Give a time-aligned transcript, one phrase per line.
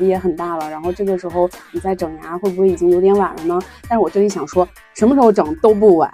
[0.00, 3.60] 纪也很大了，然后这个时候你再整牙，会不会已经有点晚了呢？
[3.82, 6.10] 但是我真的想说，什么时候整都不晚。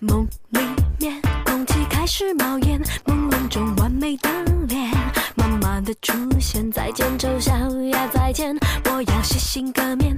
[0.00, 0.60] 梦里
[0.98, 4.28] 面，空气开始冒烟，朦胧中完美的
[4.68, 4.90] 脸，
[5.36, 7.52] 慢慢的出现，再见丑小
[7.92, 10.16] 鸭，再见，我要洗心革面，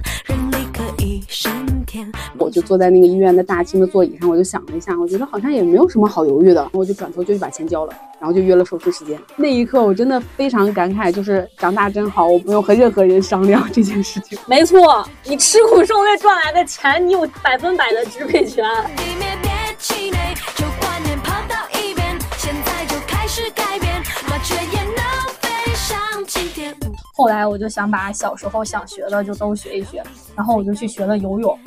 [2.37, 9.19] 我就坐在那个医院的大厅的座椅上，我就想了一下，我觉得好像也没有什么好犹豫的，我就转头就去把钱交了，然后就约了手术时间。
[9.35, 14.37] 那一刻我真的非常感慨，就是长大真好，我不用和任何人商量这件事情。
[14.47, 18.65] 没错，你吃苦受累赚来的钱，你有百分百的支配权。
[19.77, 20.17] 气馁，
[20.57, 23.95] 旧观念抛到一边，现在就开始改变，
[24.27, 24.78] 麻雀也。
[27.19, 30.01] 后来我就想把小时候想学的就都学一学，
[30.37, 31.59] 然后我就去学了游泳。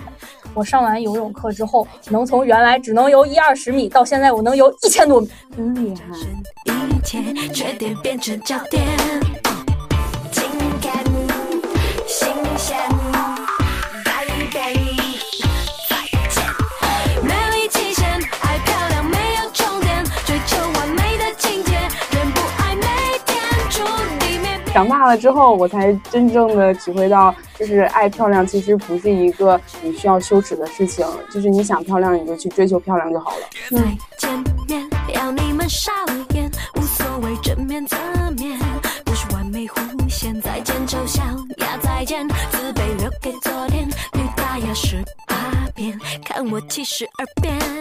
[0.55, 6.03] 我上完游泳课之后，能从原来只能游一二十米，到现在我能游一千多米，真厉害。
[24.73, 33.37] 长大了之后，我才真正的体会到，就是爱漂亮其实不是一个你需要羞耻的事情，就是你想漂亮你就去追求漂亮就好了。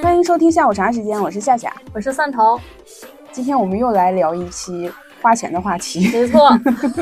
[0.04, 2.60] 欢迎收听下午茶时间，我是夏夏，我是蒜头，
[3.32, 4.92] 今天我们又来聊一期。
[5.22, 6.50] 花钱的话题，没错。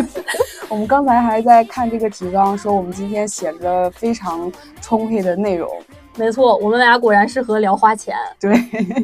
[0.69, 5.67] 我们刚才还在看这个提纲，说我们今天写了非常充沛的内容。
[6.15, 8.15] 没错，我们俩果然适合聊花钱。
[8.39, 8.53] 对，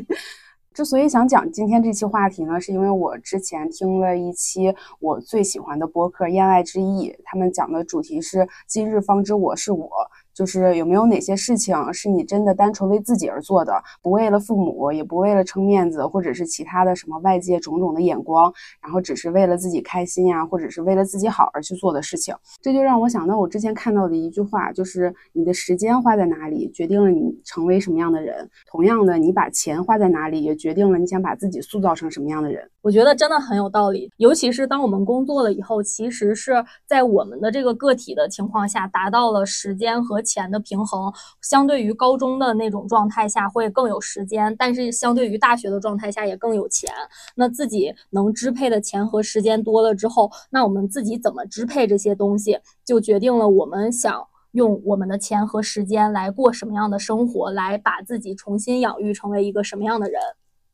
[0.73, 9.90] 之所以想讲今天这期话题呢，是因为我之前听了一期我最喜欢的播客《燕爱之意》，他们讲的主题是“今日方知我是我”。
[10.35, 22.35] 就是有没有哪些事情是你真的单纯为自己而做的，不为了父母，也不为了撑面子，或者是其他的什么外界种种的眼光，然后只是为了自己开心呀，或者是为了自己好而去做的事情。
[22.62, 28.50] 这就让我想到我之前看到的一句话，就是你的时间花在哪里，决定了你成为什么样的人。
[28.69, 32.69] 同样的，你把钱花在哪里，也决定了你想把自己塑造成什么样的人。
[32.81, 36.53] 我觉得真的很有道理，尤其是当我们工作了以后，其实是
[36.85, 41.13] 在我们的这个个体的情况下，达到了时间和钱的平衡。
[41.41, 46.90] 相对于高中的那种状态下，会更有时间，但是相对于大学的状态下，也更有钱。
[47.36, 60.19] 那自己能支配的钱和时间多了之后，那我们自己怎么支配这些东西，就决定了我们想用我们的钱和时间来过什么样的生活，来把自己重新养育成为一个什么样的人。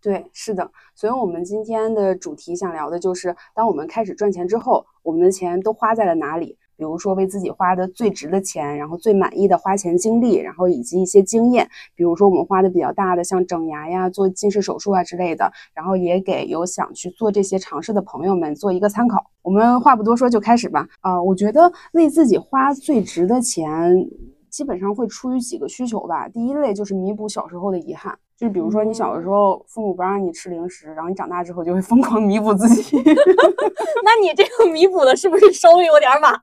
[0.02, 6.58] 对，是的，所以我们今天的主题想聊的就是，当我们开始赚钱之后，我们的钱都花在了哪里？
[6.82, 11.70] 比如说为自己花的最值的钱，然后最满意的花钱经历，然后以及一些经验。
[11.94, 19.24] 比如说我们花的比较大的，像整牙呀、做近视手术啊之类的，然后也给有想去做这些尝试的朋友们做一个参考。
[19.44, 20.88] 我们话不多说，就开始吧。
[21.02, 24.10] 啊，我觉得为自己花最值的钱，
[24.52, 26.30] 基本上会出于几个需求吧。
[26.30, 28.16] 第一类就是弥补小时候的遗憾。
[28.38, 32.98] 就是比如说，你小的时候父母不让你吃零食，然后你长大之后就会疯狂弥补自己。
[34.04, 36.42] 那你这个弥补的是不是稍微有点晚了？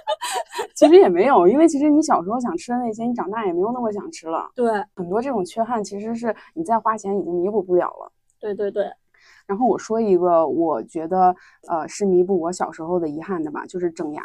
[0.76, 4.50] 其实也没有，因为其实你小时候想吃的那些，你长大也没有那么想吃了。
[4.54, 8.12] 对，很多这种缺憾其实是你再花钱已经弥补不了了。
[8.38, 8.84] 对对对。
[9.46, 11.34] 然后我说一个，我觉得
[11.66, 14.22] 呃是弥补我小时候的遗憾的吧，就是整牙。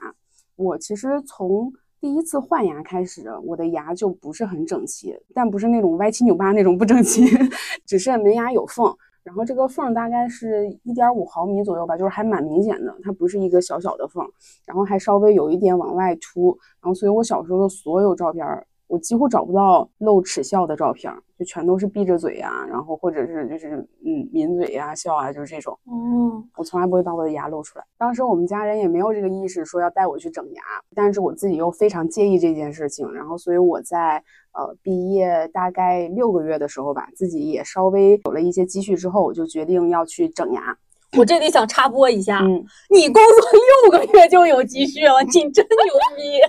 [0.58, 7.26] 我其实从第一次换牙开始，我的牙就不是很整齐，但不是那种歪七扭八那种不整齐，
[7.86, 14.26] 只是门牙有缝，然后这个缝大概是一点五毫米左右吧，就是还蛮明显的，它不是一个小小的缝，
[14.66, 18.46] 然后还稍微有一点往外凸，然后所以我小时候的所有照片。
[18.88, 23.76] 我几乎找不到露齿笑的照片，就全都是闭着嘴呀，然后或者是就是
[24.06, 25.78] 嗯抿嘴呀笑啊，就是这种。
[25.86, 27.86] 哦，我从来不会把我的牙露出来。
[27.98, 30.64] 当时我们家人也没有这个意识说要带我去整牙，
[30.96, 34.24] 但是我自己又非常介意这件事情，然后所以我在
[34.54, 40.78] 呃毕业大概六个月的时候吧，自己也稍微有了一些积蓄之后，我就决定要去整牙。
[41.18, 42.42] 我这里想插播一下，
[42.90, 43.52] 你工作
[43.92, 46.40] 六个月就有积蓄了，你真牛逼。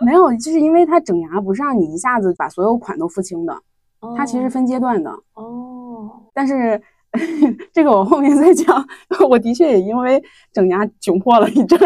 [0.04, 3.56] 没有，就是因为他整牙不是让你一下子把所有款都付清的，
[4.16, 5.10] 它其实分阶段的。
[5.34, 6.80] 哦，但是
[7.72, 8.86] 这个我后面再讲。
[9.28, 10.22] 我的确也因为
[10.52, 11.78] 整牙窘迫了一阵。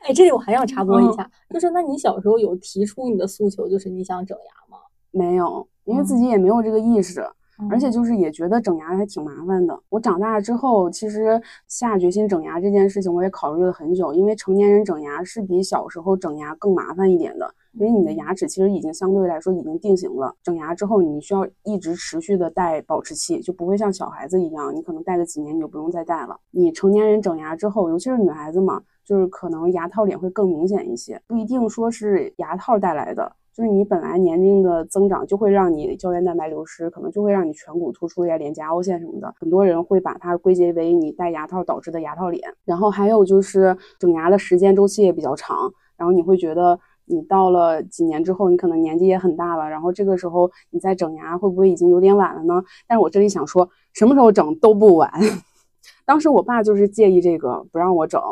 [0.00, 4.82] 哎，这里我还要插播一下，就是那你小时候有提出你的诉求，就是你想整牙吗？
[5.10, 7.26] 没有，因为自己也没有这个意识。
[7.70, 9.78] 而且就是也觉得整牙还挺麻烦的。
[9.88, 17.54] 我长大之后，其实下决心整牙这件事情，我也考虑了很久，因为成年人整牙是比小时候整牙更麻烦一点的。
[17.72, 26.38] 因为你的牙齿其实已经相对来说已经定型了，整牙之后你需要一直持续的戴保持器，就不会像小孩子一样，你可能戴个几年你就不用再戴了。
[26.50, 42.54] 你成年人整牙之后，尤其是女孩子嘛，就是可能牙套脸会更明显一些，不一定说是牙套带来的，就是你本来年龄的增长就会让你胶原蛋白流失，可能就会让你颧骨突出呀、脸颊凹陷什么的，很多人会把它归结为你戴牙套导致的牙套脸。
[42.64, 46.78] 然后还有就是整牙的时间周期也比较长，然后你会觉得。
[47.04, 52.62] 你到了几年之后，你可能年纪也很大了，然后这个时候你再整牙，会不会已经有点晚了呢？
[52.86, 55.10] 但是我这里想说，什么时候整都不晚。
[56.06, 58.22] 当时我爸就是介意这个，不让我整，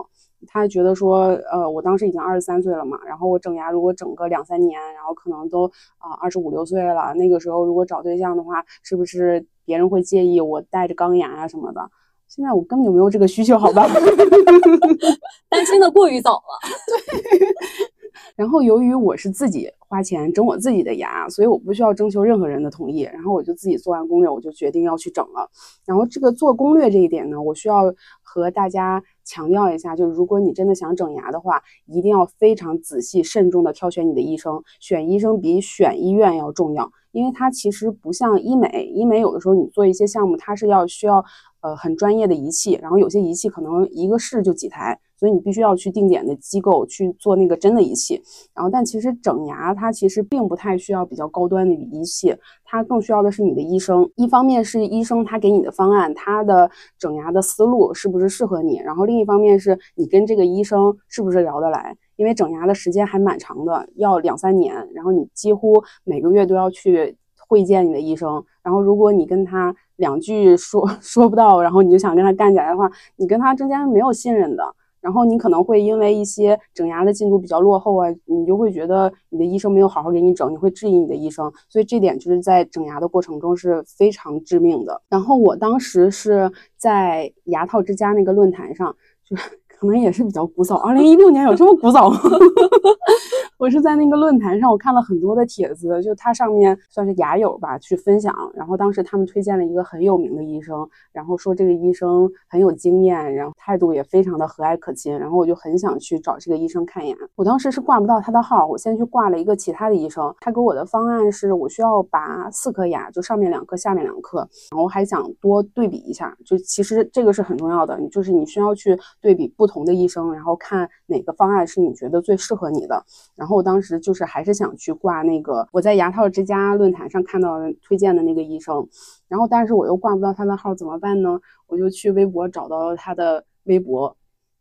[0.46, 5.66] 他觉得说，呃，我当时已经二十三岁了嘛，然后我整牙如果整个两三年，然后可能都
[5.98, 11.80] 啊二十五六岁了，那个时候如果找对象的话，是不是别人会介意我带着钢牙啊什么的？
[12.28, 13.86] 现在我根本就没有这个需求，好吧？
[15.50, 16.40] 担心的过于早了。
[17.20, 17.99] 对。
[18.40, 23.02] 然后由于我是自己花钱整我自己的牙，所以我不需要征求任何人的同意。
[23.02, 25.50] 然后我就自己做完攻略，我就决定要去整了。
[25.84, 27.92] 然后这个做攻略这一点呢，我需要
[28.22, 34.62] 和大家强调一下，就是如果你真的想整牙的话，一定要非常仔细慎重的挑选你的医生。
[34.80, 41.22] 选医生比选医院要重要，因为它其实不像医美，医美有的时候你做一些项目，它是要需要
[41.60, 44.98] 呃很专业的仪器，然后有些仪器可能一个市就几台。
[45.20, 48.22] 所以你必须要去定点的机构去做那个真的仪器，
[48.54, 52.34] 然后但其实整牙它其实并不太需要比较高端的仪器，
[52.64, 54.10] 它更需要的是你的医生。
[54.16, 67.14] 一方面是医生他给你的方案，他的整牙的思路是不是适合你，然后另一方面是你跟这个医生是不是聊得来，因为整牙的时间还蛮长的，要两三年，然后你几乎每个月都要去
[67.46, 74.64] 会见你的医生，然后如果你跟他两句说 说不到，然后你就想跟他干起来的话，你跟他之间没有信任的。
[75.00, 85.02] 然后你可能会因为一些整牙的进度比较落后啊，你就会觉得你的医生没有好好给你整，你会质疑你的医生，所以这点就是在整牙的过程中是非常致命的。
[85.08, 88.94] 然后我当时是在牙套之家那个论坛上，
[89.24, 89.36] 就。
[89.80, 92.20] 可能也是比较古早，二零一六年有这么古早吗？
[93.56, 107.16] 我是在那个论坛上，我看了很多的帖子，就它上面算是牙友吧去分享，然后当时他们推荐了一个很有名的医生，然后说这个医生很有经验，然后态度也非常的和蔼可亲，然后我就很想去找这个医生看牙。
[107.34, 114.38] 我当时是挂不到他的号，我先去挂了一个其他的医生，他给我的方案是我需要拔四颗牙，就上面两颗，下面两颗，
[114.70, 119.69] 然后还想多对比一下，就其实这个是很重要的，就是你需要去对比不。
[119.70, 123.04] 同的医生，然后看哪个方案是你觉得最适合你的。
[123.36, 128.86] 然后我当时就是还是想去挂那个我在牙套之家论坛上看到推荐的那个医生，
[129.28, 131.40] 然后但是我又挂不到他的号，怎么办呢？
[131.68, 134.16] 我就去微博找到了他的微博，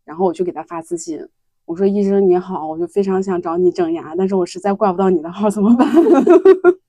[0.06, 1.27] 然后我就给他发私信，
[1.65, 5.88] 我说医生你好，我就非常想找你整牙，但是我实在挂不到你的号，怎么办？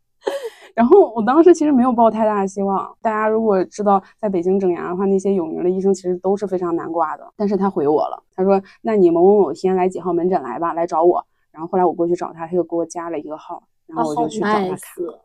[0.75, 2.91] 然后我当时其实没有抱太大的希望。
[3.03, 7.33] 大家如果知道在北京整牙的话，那些有名的医生其实都是非常难挂的。
[7.37, 13.63] 但是他回我了，他说：“那你某某某天来几号门诊来吧，来找我。”然后后来我过去找他，他又给我加了一个号，
[13.95, 14.79] 然后我就去找他看。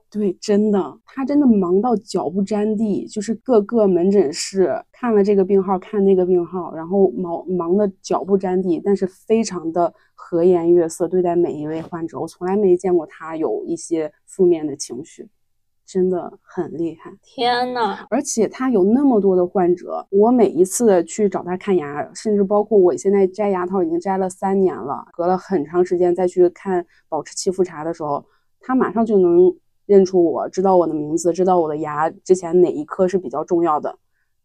[0.09, 12.19] 对，真的，他真的忙到脚不沾地，就是各个门诊室看了这个病号，看那个病号，然后忙忙的脚不沾地，但是非常的和颜悦色对待每一位患者。
[12.19, 15.30] 我从来没见过他有一些负面的情绪。
[15.87, 18.07] 真的很厉害，天呐！
[18.09, 28.25] 而且他有那么多的患者，我每一次去找他看牙，甚至包括我现在摘牙套已经摘了三年了，隔了很长时间再去看保持期复查的时候，
[28.66, 29.56] 他马上就能
[29.86, 33.95] 认出我，知道我的名字，知道我的牙之前哪一颗是比较重要的，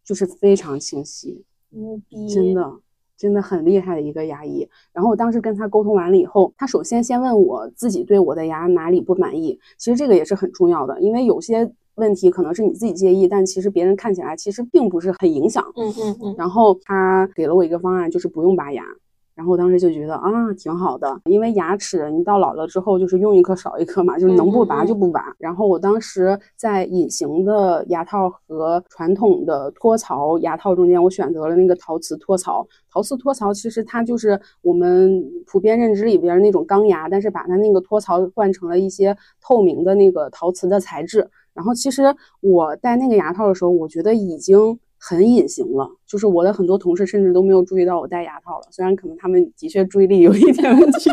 [0.03, 2.71] 就是非常清晰，牛逼，真的。
[3.17, 15.63] 真的很厉害的一个牙医，然后我当时跟他沟通完了以后，他首先先问我自己对我的牙哪里不满意，其实这个也是很重要的，因为有些问题可能是你自己介意，但其实别人看起来其实并不是很影响。
[15.75, 16.35] 嗯嗯嗯。
[16.35, 18.83] 然后他给了我一个方案，就是不用拔牙。
[19.33, 25.33] 然后我当时就觉得啊，挺好的，因为牙齿你到老了之后就是用一颗少一颗嘛，就是能不拔就不拔。
[25.39, 32.67] 然后我当时在隐形的牙套和传统的托槽牙套中间，我选择了那个陶瓷托槽。
[32.91, 41.29] 陶瓷托槽其实它就是我们普遍认知里边那种钢牙，但是把它那个托槽换成了一些透明的那个陶瓷的材质。
[41.53, 42.03] 然后其实
[42.41, 44.77] 我戴那个牙套的时候，我觉得已经。
[45.03, 48.67] 很隐形了，就是我的很多同事甚至都没有注意到我戴牙套了。
[48.69, 51.09] 虽然可能他们的确注意力有一点问题，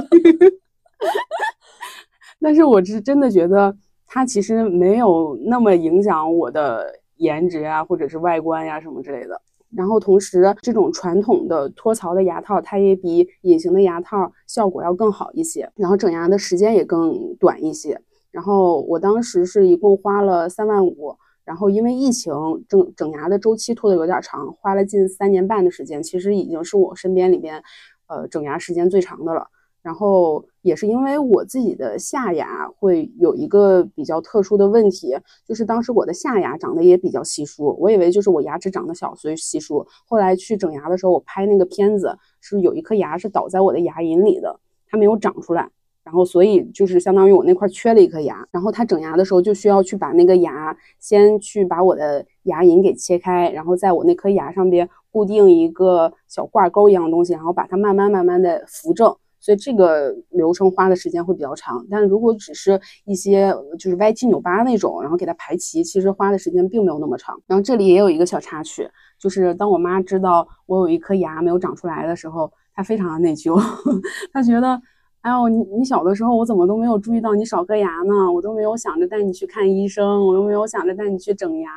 [2.39, 3.75] 但是我是真的觉得
[4.07, 9.41] 它其实没有那么影响我的颜值啊，或者是外观呀什么之类的。
[9.75, 18.01] 然后同时，这种传统的脱槽的牙套，它也比隐形的牙套效果要更好一些，然后整牙的时间也更短一些。
[18.31, 21.17] 然后我当时是一共花了三万五，
[21.49, 22.31] 然后因为疫情
[22.69, 27.63] 整整牙的周期拖得有点长，花了近三年半的时间，其实已经是我身边里边，
[28.07, 29.47] 呃，整牙时间最长的了。
[29.81, 39.87] 然后也是因为我自己的下牙会有一个比较特殊的问题，就是当时我的下牙长得也比较稀疏，我以为就是我牙齿长得小所以稀疏。
[40.07, 45.71] 后来去整牙的时候，我拍那个片子是有一颗牙是倒在我的牙龈里的，它没有长出来，
[46.09, 48.43] 然后所以就是相当于我那块缺了一颗牙。
[48.51, 59.15] 然后他整牙的时候就需要去把那个牙先去把我的牙龈给切开，然后在我那颗牙上边固定一个小挂钩一样的东西，然后把它慢慢慢慢的扶正。
[59.41, 67.41] 所以这个流程花的时间会比较长，但如果只是一些就是歪七扭八那种，然后给它排齐，其实花的时间并没有那么长。
[67.47, 68.89] 然后这里也有一个小插曲，
[69.21, 73.57] 就是当我妈知道我有一颗牙没有长出来的时候，她非常的内疚，
[74.35, 74.83] 她觉得，
[75.23, 78.33] 哎呦，你你小的时候我怎么都没有注意到你少颗牙呢？
[78.33, 81.71] 我都没有想着带你去看医生，我都没有想着带你去整牙，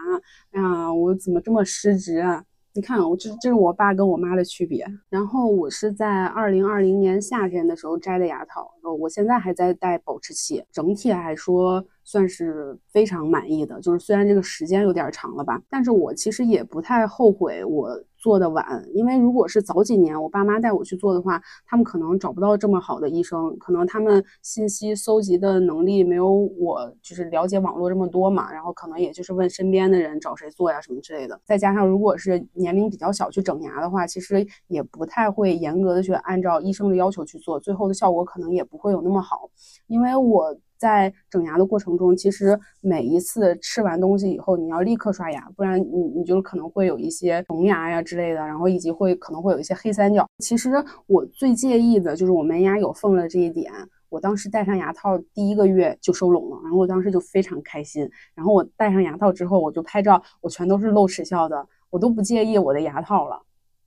[0.52, 2.44] 哎呀，我怎么这么失职啊？
[2.74, 4.86] 你看，我这这是我爸跟我妈的区别。
[5.10, 10.64] 然后我是在二零二零年夏天的时候摘的牙套，呃，我现在还在戴保持器。
[10.72, 18.02] 整体来说算是非常满意的，就是虽然这个时间有点长了吧，但是我其实也不太后悔我。
[18.22, 31.42] 做的晚，因为如果是早几年我爸妈带我去做的话，他们可能找不到这么好的医生，可能他们信息搜集的能力没有我就是了解网络这么多嘛，然后可能也就是问身边的人找谁做呀什么之类的。
[31.44, 39.50] 再加上如果是年龄比较小去整牙的话，其实也不太会严格的去按照医生的要求去做，最后的效果可能也不会有那么好，
[39.88, 40.56] 因为我。
[40.82, 50.28] 在整牙的过程中，其实每一次吃完东西以后，你要立刻刷牙，不然你你就可能会有一些虫牙呀之类的，然后以及会可能会有一些黑三角。
[50.40, 50.72] 其实
[51.06, 53.72] 我最介意的就是我门牙有缝了这一点。
[54.10, 58.10] 我当时戴上牙套第一个月就收拢了，然后我当时就非常开心。
[58.34, 63.40] 然后我戴上牙套之后，我就拍照，我全都是露齿笑的，我都不介意我的牙套了，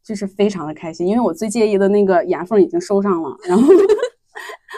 [0.04, 3.68] 就是非常的开心，因为我最介意的那个牙缝已经收上了，然后。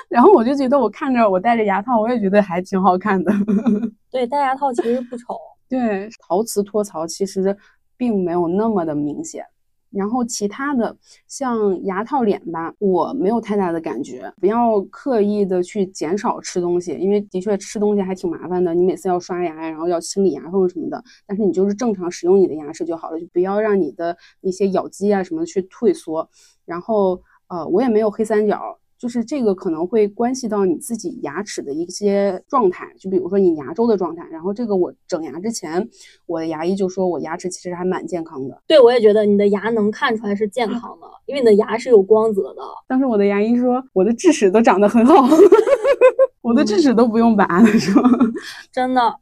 [0.09, 3.33] 然后我就觉得，我看着我戴着牙套，我也觉得还挺好看的。
[4.11, 5.37] 对，戴牙套其实不丑。
[5.69, 7.57] 对，陶瓷托槽其实
[7.97, 9.45] 并没有那么的明显。
[9.91, 10.95] 然后其他的
[11.27, 14.31] 像牙套脸吧，我没有太大的感觉。
[14.41, 18.75] 不要刻意的去减少吃东西，因为的确吃东西还挺麻烦的。
[18.75, 21.03] 你每次要刷牙，然后要清理牙缝什么的。
[21.27, 26.29] 但是你就是正常使用你的牙齿就好了，就不要让你的那些咬肌啊什么的去退缩。
[26.65, 28.79] 然后呃，我也没有黑三角。
[28.99, 34.27] 就是这个可能会关系到你自己牙齿的一些状态，就比如说你牙周的状态。
[34.31, 35.89] 然后这个我整牙之前，
[36.27, 38.63] 我的牙医就说我牙齿其实还蛮健康的。
[38.67, 42.63] 对，我也觉得你的牙能看出来是健康的，因为你的牙是有光泽的。
[42.87, 45.29] 当时我的牙医说我的智齿都长得很好，
[46.43, 48.03] 我的智齿都不用拔了，说
[48.73, 49.17] 真的。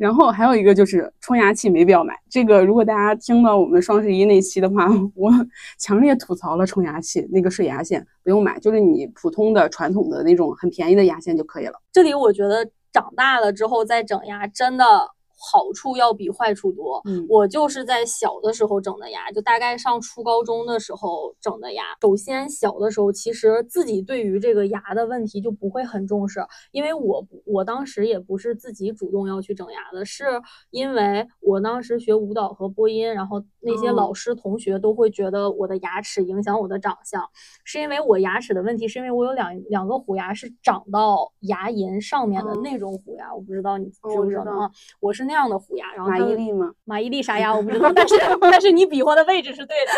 [0.00, 2.18] 然后还有一个就是冲牙器没必要买。
[2.30, 5.30] 这个如果大家听到我们双十一那期的话，我
[5.78, 11.74] 强烈吐槽了冲牙器那个水牙线不用买，就是你普通的传统的那种很便宜的牙线就可以了。
[11.92, 14.84] 这里我觉得长大了之后再整牙真的。
[15.40, 17.00] 好处要比坏处多。
[17.06, 21.82] 嗯，我就是在小的时候整的牙，就大概上初高中的时候整的牙。
[22.02, 26.40] 首先，小的时候其实自己对于这个牙的问题就不会很重视，
[26.72, 30.24] 因为我我当时也不是自己主动要去整牙的，是
[30.70, 37.24] 因为我当时学舞蹈和播音，然后那些老师同学都会觉得我的牙齿影响我的长相，
[37.64, 44.70] 是因为我牙齿的问题，是因为我有两两个虎牙是长到牙龈上面的那种虎牙，我不知道你知不知道啊？
[45.00, 45.20] 我是。
[45.30, 46.72] 那样的虎牙，然后马伊琍吗？
[46.84, 49.92] 马伊琍啥 牙我不知道，但是 但是你比划的位置是对的，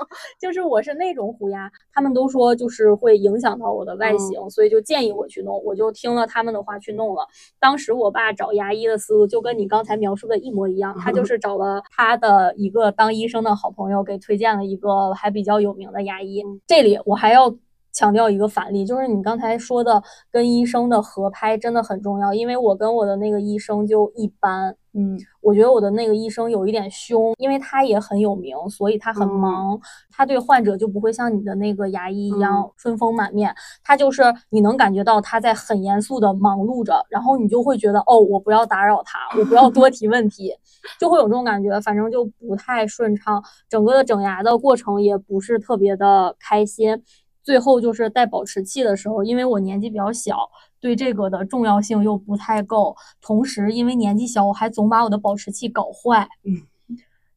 [0.40, 7.26] 就是我是那种虎牙，他们都说就是会影响到我的外形，所以就建议我去弄，我就听了他们的话去弄了。
[7.60, 16.42] 当时我爸找牙医的思路就跟你刚才描述的一模一样，他就是找了他的一个当医生的好朋友，给推荐了一个还比较有名的牙医。
[16.66, 17.54] 这里我还要。
[17.90, 20.00] 强调一个反例，就是你刚才说的
[20.30, 29.78] 跟医生的合拍真的很重要，因为我跟我的那个医生就一般，嗯，我觉得我的那个医生有一点凶，因为他也很有名，所以他很忙，
[30.10, 40.52] 他对患者就不会像你的那个牙医一样春风满面，他就是你能感觉到他在很严肃的忙碌着，然后你就会觉得哦，我不要打扰他，我不要多提问题，
[40.98, 47.00] 就会有这种感觉，反正就不太顺畅，整个的整牙的过程也不是特别的开心。
[47.44, 50.36] 最后就是戴保持器的时候，因为我年纪比较小，
[50.80, 56.28] 对这个的重要性又不太够，同时因为年纪小，我还总把我的保持器搞坏。
[56.44, 56.62] 嗯。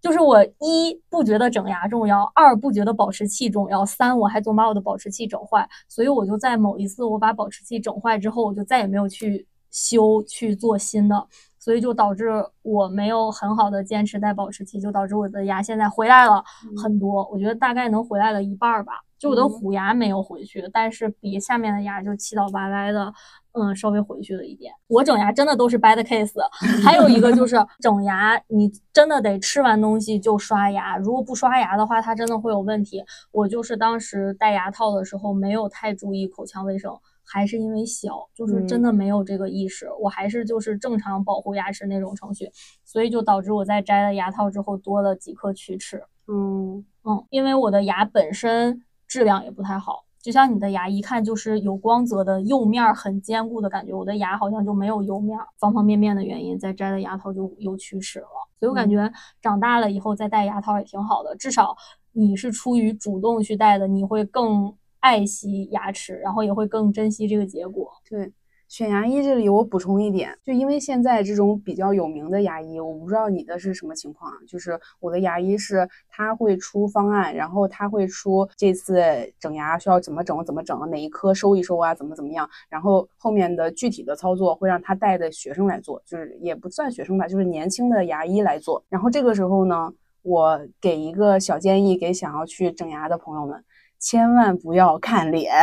[0.02, 11.28] 就是我一不觉得整牙重要，二不觉得保持器重要，三我还总把我的保持器整坏，所以我就在某一次我把保持器整坏之后，我就再也没有去修去做新的，
[11.62, 12.28] 所以就导致
[12.64, 16.44] 我没有很好的坚持戴保持器，就导致我的牙现在回来了
[16.84, 18.94] 很多，我觉得大概能回来了一半吧。
[19.20, 23.14] 就我的虎牙没有回去，但是比下面的牙就七倒八歪的，
[23.52, 24.74] 嗯，稍微回去了一点。
[24.88, 26.34] 我整牙真的都是 bad case。
[26.84, 33.04] 还有一个就是整牙，你真的得吃完东西就刷牙，如果不刷牙的话，它真的会有问题。
[33.32, 36.92] 我就是当时戴牙套的时候没有太注意口腔卫生，
[37.32, 42.50] 还是因为小，就是真的没有这个意识，我还是就是正常保护牙齿那种程序，
[42.84, 46.04] 所以就导致我在摘了牙套之后多了几颗龋齿。
[46.28, 48.84] 嗯嗯，因为我的牙本身。
[49.12, 58.28] 质量也不太好，就像你的牙一看就是有光泽的釉面很坚固的感觉，我的牙好像就没有釉面，方方面面的原因，再摘了牙套就有龋齿了。
[58.58, 59.12] 所以我感觉
[59.42, 61.76] 长大了以后再戴牙套也挺好的，至少
[62.14, 67.92] 你是出于主动去戴的，你会更爱惜牙齿，然后也会更珍惜这个结果。
[68.10, 68.32] 对。
[68.72, 74.32] 选牙医这里我补充一点，就因为现在这种比较有名的牙医，我不知道你的是什么情况。
[74.48, 79.04] 就是我的牙医是他会出方案，然后他会出这次
[79.38, 88.82] 整牙需要怎么整怎么整，哪一颗收一收啊，怎么怎么样，然后后面的具体的操作会让他带的学生来做，就是也不算学生吧，就是年轻的牙医来做。
[88.88, 89.92] 然后这个时候呢，
[90.22, 93.62] 我给一个小建议给想要去整牙的朋友们。
[94.02, 95.54] 千万不要看脸，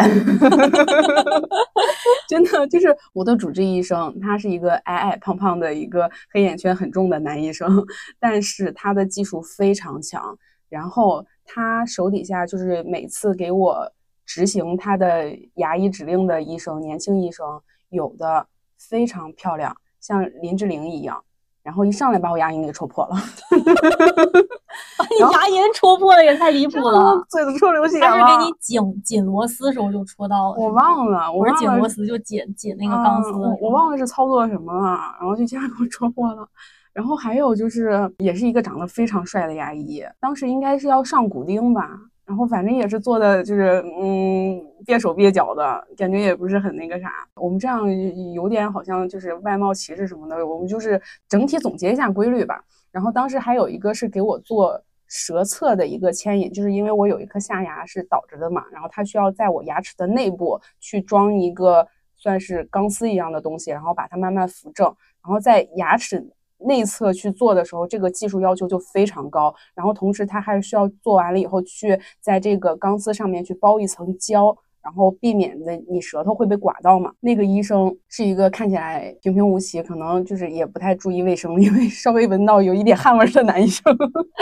[2.29, 7.85] 真的就是我的主治医生，他是一个矮矮胖胖的一个黑眼圈很重的男医生，
[8.21, 10.39] 但是他的技术非常强。
[10.69, 13.91] 然后他手底下就是每次给我
[14.25, 18.47] 执行他的牙医指令的医生，年轻医生有的
[18.79, 21.25] 非常漂亮，像林志玲一样。
[21.69, 23.17] 然后一上来把我牙龈给戳破了，
[23.51, 28.07] 把你牙龈戳破了也太离谱了，嘴都戳流血了。
[28.07, 36.49] 他是给你紧紧螺丝时候就戳到了，我忘了，我是紧螺丝就紧紧那个钢丝，我忘了是操作什么了，然后就 竟然给我戳破了。
[36.95, 41.87] 然后还有就是，也是一个长得非常帅的牙医，当时应该是要上骨钉吧。
[42.29, 47.11] 然后反正也是做的，就是嗯，别手别脚的感觉，也不是很那个啥。
[47.35, 47.91] 我们这样
[48.35, 50.47] 有点好像就是外貌歧视什么的。
[50.47, 52.63] 我们就是整体总结一下规律吧。
[52.91, 64.87] 然后当时还有一个是给我做舌侧的一个牵引，就是因为我有一颗下牙是倒着的嘛，然后它需要在我牙齿的内部去装一个算是钢丝一样的东西，然后把它慢慢扶正，
[65.25, 66.31] 然后在牙齿。
[66.67, 69.55] 内侧去做的时候，这个技术要求就非常高。
[69.75, 77.13] 然后同时，它还需要做完了以后，去在这个钢丝上面去包一层胶，然后避免的你舌头会被刮到嘛。
[77.21, 83.97] 那个医生是一个看起来平平无奇，可能就是也不太注意卫生，因为稍微闻到有一点汗味的男医生。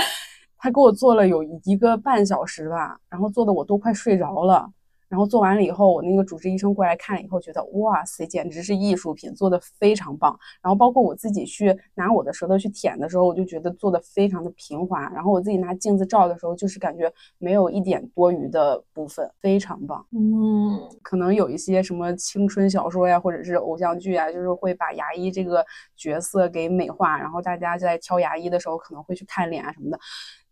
[0.58, 4.68] 他给我做了有一个半小时吧，然后做的我都快睡着了。
[5.08, 10.38] 然后做完了以后，我那个主治医生过来看了以后，觉得哇塞，简直是艺术品，做的非常棒。
[10.62, 15.08] 然后包括我自己去拿我的舌头去舔的时候，我就觉得做的非常的平滑。
[15.14, 20.04] 然后我自己拿镜子照的时候，就是感觉没有一点多余的部分，非常棒。
[20.10, 25.64] 嗯，可能有一些什么青春小说呀，或者是偶像剧啊，就是会把牙医这个
[25.96, 29.98] 角色给美化，然后大家在挑牙医的时候可能会去看脸啊什么的。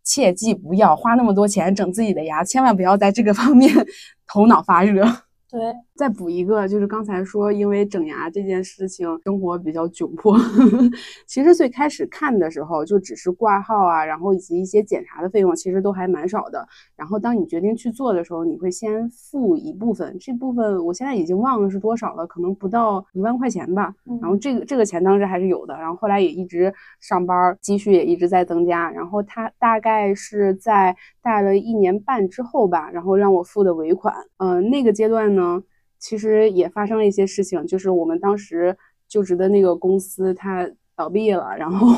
[0.04, 3.74] 切记不要花那么多钱整自己的牙，千万不要在这个方面
[4.28, 5.23] 头脑发热。
[5.54, 10.36] 对，再补一个，就是刚才说，因为整牙这件事情，生活比较窘迫。
[11.28, 16.66] 其实最开始看的时候，就只是挂号啊，然后以及一些检查的费用，其实都还蛮少的。
[16.96, 23.94] 然后当你决定去做的时候，你会先付一部分，这部分我现在已经忘了是多少了，可能不到一万块钱吧。
[24.20, 25.76] 然后这个这个钱当时还是有的。
[25.76, 28.90] 然后后来也一直上班，积蓄也一直在增加。
[28.90, 34.14] 然后他大概是在贷了一年半之后吧，然后让我付的尾款。
[34.36, 35.64] 嗯，那个阶段呢。
[35.96, 38.76] 其实也发生了一些事情，就是我们当时
[39.08, 41.88] 就职的那个公司它倒闭了，然后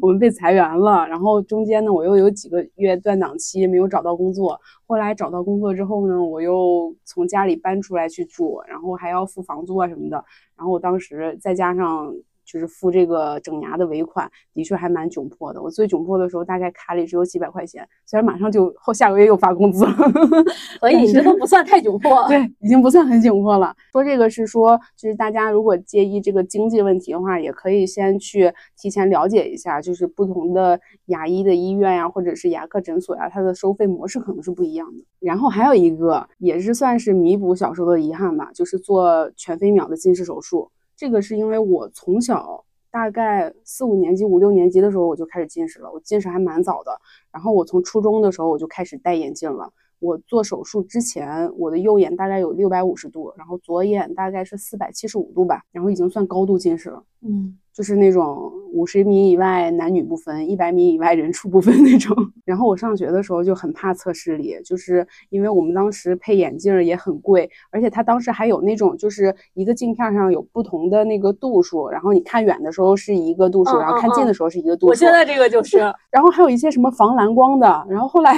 [0.00, 4.56] 我们被裁员了，然后中间呢我又有几个月断档期没有找到工作，
[4.86, 10.24] 后来找到工作之后呢，我又从家里搬出来去住，然后还要付房租啊什么的，
[10.56, 12.14] 然后我当时再加上。
[12.50, 15.60] 就是付这个整牙的尾款，的确还蛮窘迫的。
[15.60, 19.92] 我最窘迫的时候，大概卡里只有几百块钱，虽然马上就后下个月又发工资了，
[20.80, 22.26] 所以你这都不算太窘迫。
[22.26, 23.76] 对，已经不算很窘迫了。
[23.92, 35.04] 说这个是说，就是大家如果介意这个经济问题的话，也可以先去提前了解一下，就是不同的牙医的医院呀，或者是牙科诊所呀，它的收费模式可能是不一样的。
[35.20, 40.70] 然后还有一个，也是算是弥补小时候的遗憾吧，就是做全飞秒的近视手术。
[40.98, 47.00] 这个是因为我从小大概四五年级、五六年级的时候我就开始近视了，我近视还蛮早的。
[47.30, 49.72] 然后我从初中的时候我就开始戴眼镜了。
[50.00, 57.02] 我做手术之前，我的右眼大概有六百五十度，然后左眼大概是四百七十五度吧，然后已经算高度近视了。
[57.22, 57.58] 嗯。
[57.78, 62.12] 就是那种五十米以外男女不分，一百米以外人畜不分那种。
[62.44, 74.90] 然后我上学的时候就很怕测视力，就是因为我们当时配眼镜也很贵，而且它当时还有那种就是一个镜片上有不同的那个度数，然后你看远的时候是一个度数，然后看近的时候是一个度数。
[74.90, 75.78] 我现在这个就是，
[76.10, 78.36] 然后还有一些什么防蓝光的，然后后来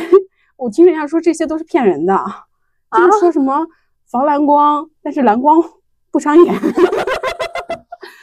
[0.61, 2.14] 我听人家说这些都是骗人的，
[2.92, 3.66] 就是说什么
[4.05, 5.59] 防蓝光，但是蓝光
[6.11, 6.55] 不伤眼。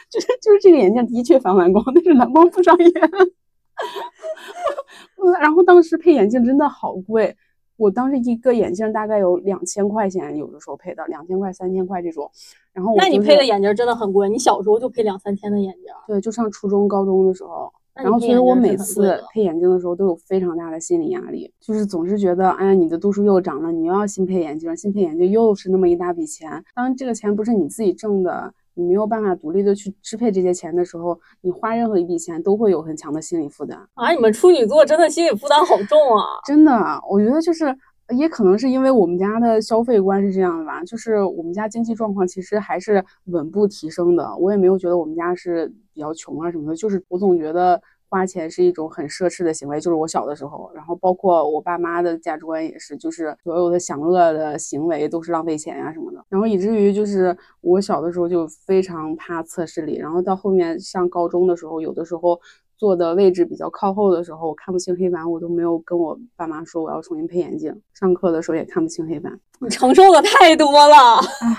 [0.08, 2.92] 就是就是这个眼镜的确防蓝光，但是蓝光不伤眼。
[5.40, 7.36] 然后当时配眼镜真的好贵，
[7.76, 12.30] 我当时一个眼镜大概有两千块钱，有的时候配的两千块、三千块这种。
[12.72, 15.84] 然后那你配的眼镜真的很贵，你小时候就配两三千的眼镜？
[16.06, 17.72] 对，就上初中、高中的时候。
[18.02, 26.64] 然后所以我每次配眼镜的时候都有非常大的心理压力，就是总是觉得，哎呀，你的度数又涨了，你又要新配眼镜，新配眼镜又是那么一大笔钱。
[26.74, 28.54] 当这个钱不是你自己挣的。
[28.74, 34.12] 你没有办法独立的去支配这些钱的时候，你花任何一笔钱都会有很强的心理负担啊！
[34.12, 36.22] 你们处女座真的心理负担好重啊！
[36.46, 36.72] 真的，
[37.10, 37.76] 我觉得就是，
[38.16, 47.82] 也可能是因为我们家的消费观是这样的吧，就是我们家经济状况其实还是稳步提升的，我也没有觉得我们家是比较穷啊什么的，就是我总觉得。
[48.10, 62.40] 花钱是一种很奢侈的行为，就是我小的时候，然后包括我爸妈的价值观也是，就是所有的享乐的行为都是浪费钱呀什么的，然后以至于就是我小的时候就非常怕测试力，然后到后面上高中的时候，有的时候
[62.78, 71.56] 坐的位置比较靠后的时候，我看不清黑板，我都没有跟我爸妈说我要重新配眼镜，上课的时候也看不清黑板，你 承受的太多了，唉，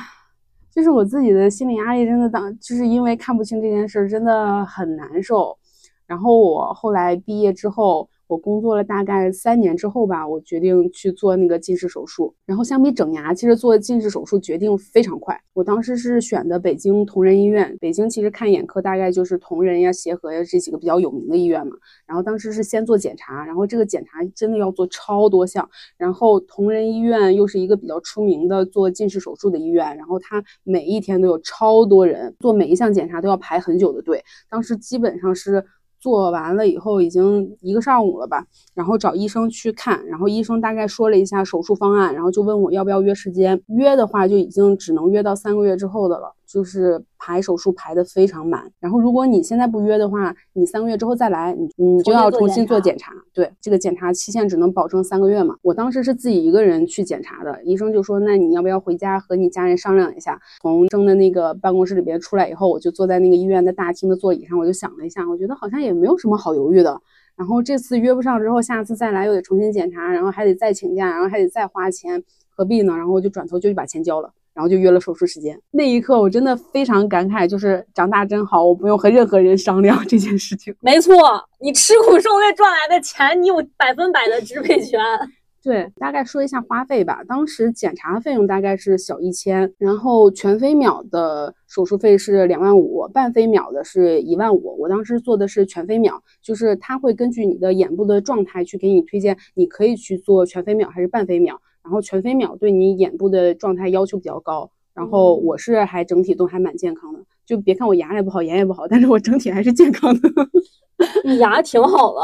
[0.71, 5.57] 就是我自己的心理压力真的当，就是因为看不清这件事真的很难受。
[6.05, 8.09] 然后我后来毕业之后。
[8.29, 12.31] 我工作了大概三年之后吧，我决定去做那个近视手术。
[12.45, 15.35] 然后相比整牙，其实做近视手术决定非常快。
[15.53, 17.75] 我当时是选的北京同仁医院。
[17.81, 21.75] 北京其实看眼科大概就是同仁呀、协和呀这几个比较有名的医院嘛。
[22.05, 25.67] 然后当时是先做检查，然后这个检查真的要做超多项。
[25.97, 34.23] 然后同仁医院又是一个比较出名的做近视手术的医院，然后它每一天都有超多人做每一项检查都要排很久的队。
[34.51, 35.65] 当时基本上是。
[35.99, 46.33] 做完了以后已经一个上午了吧，然后找医生去看，然后医生大概说了一下手术方案，然后就问我要不要约时间，约的话就已经只能约到三个月之后的了。
[46.49, 53.13] 就是排手术排的非常满，然后如果你现在不约的话，你三个月之后再来，你你就要重新做检查。
[53.31, 55.55] 对，这个检查期限只能保证三个月嘛。
[55.61, 60.41] 我当时是自己一个人去检查的，医生就说，那你要不要回家和你家人商量一下？
[60.59, 66.99] 从生的那个办公室里边出来以后，我就坐在那个医院的大厅的座椅上，我就想了一下，我觉得好像也没有什么好犹豫的。
[67.35, 72.97] 然后这次约不上之后，下次再来又得重新检查，然后还得再请假，然后还得再花钱，何必呢？
[72.97, 74.33] 然后我就转头就去把钱交了。
[74.59, 80.75] 然后就约了手术时间，那一刻我真的非常感慨，就是长大真好，我不用和任何人商量这件事情。
[80.83, 81.15] 没错，
[81.61, 84.99] 你吃苦受累赚来的钱，你有百分百的支配权。
[85.63, 87.21] 对，大概说一下花费吧。
[87.25, 94.75] 当时检查费用大概是小一千，然后全飞秒的手术费是两万五，半飞秒的是一万五。
[94.77, 101.61] 我当时做的是全飞秒，就是他会根据你的眼部的状态去给你推荐，你可以去做全飞秒还是半飞秒。
[101.89, 110.29] 然后全飞秒对你眼部的状态要求比较高，然后我是还整体都还蛮健康的，就别看我牙也不好，眼也不好，但是我整体还是健康的。
[111.25, 112.21] 你牙挺好的，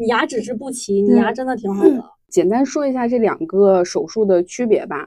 [0.00, 2.02] 你牙只是不齐，你牙真的挺好的。
[2.30, 5.06] 简单说一下这两个手术的区别吧。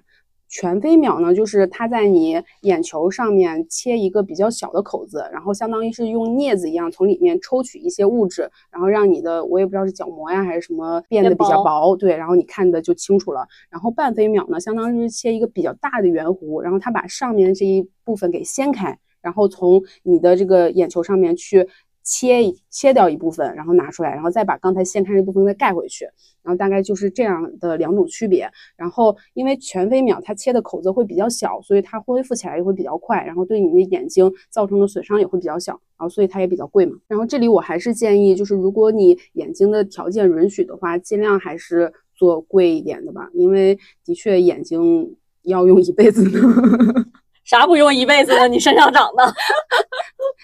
[0.50, 13.48] 全飞秒呢，就是它在你眼球上面切一个比较小的口子，然后相当于是用镊子一样从里面抽取一些物质，然后让你的我也不知道是角膜呀还是什么变得比较薄，对，然后你看的就清楚了。
[13.70, 21.68] 然后半飞秒呢，相当于是切一个比较大的圆弧，然后它把上面这一部分给掀开，然后从你的这个眼球上面去。
[22.10, 26.06] 切切掉一部分，然后拿出来，然后再把刚才掀开那部分再盖回去，
[26.42, 28.50] 然后大概就是这样的两种区别。
[28.78, 36.96] 然后因为全飞秒它切的口子会比较小，所以它恢复起来也会比较快，然后对你的眼睛造成的损伤也会比较小，然后所以它也比较贵嘛。
[37.10, 46.40] 然后这里我还是建议，就是如果你眼睛的条件允许的话，尽量还是做贵一点的吧，因为的确眼睛要用一辈子呢。
[47.44, 48.46] 啥不用一辈子的？
[48.50, 49.24] 你身上长的。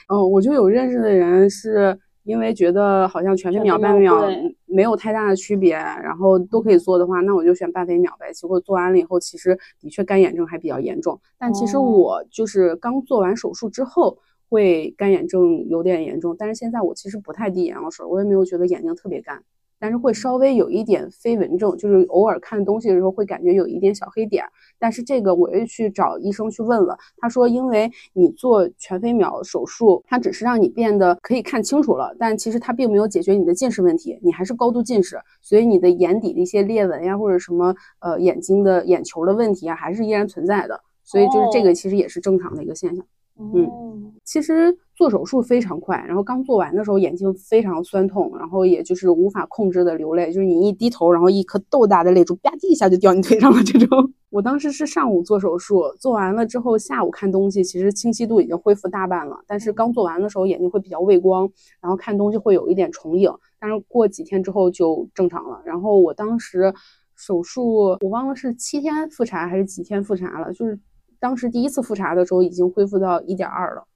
[0.09, 4.21] 嗯，我就有认识的人是因为觉得好像全飞秒、半飞秒
[4.65, 8.31] 没有太大的区别，然后都可以做的话，那我就选半飞秒呗。
[8.33, 11.19] 结果做完了以后，其实的确干眼症还比较严重。
[11.37, 14.17] 但其实我就是刚做完手术之后
[14.49, 19.43] 会干眼症有点严重，但是现在我其实不太滴眼药水，我也没有觉得眼睛特别干。
[19.83, 24.45] 但是会稍微有一点飞蚊症，就是偶尔看东西的时候会感觉有一点小黑点。
[24.79, 40.79] 但是这个我又去找医生去问了，他说因为你做全飞秒手术，它只是让你变得可以看清楚了，但其实它并没有解决你的近视问题，你还是高度近视，所以你的眼底的一些裂纹呀，或者什么呃眼睛的眼球的问题啊，还是依然存在的。
[41.03, 43.05] 所以就是这个其实也是正常的一个现象。
[43.37, 54.13] 嗯，其实做手术非常快，然后刚做完的时候眼睛非常酸痛，然后也就是无法控制的流泪，就是你一低头，然后一颗豆大的泪珠吧唧一下就掉你腿上了这种。
[54.29, 61.49] 我当时是上午做手术，做完了之后下午看东西，其实清晰度已经恢复大半了，但是刚做完的时候眼睛会比较畏光，
[61.81, 65.61] 然后看东西会有一点重影，但是过几天之后就正常了。
[65.65, 66.73] 然后我当时
[67.15, 70.79] 手术，我忘了是七天复查还是几天复查了，就是。
[71.19, 73.87] 当时第一次复查的时候已经恢复到一点二了，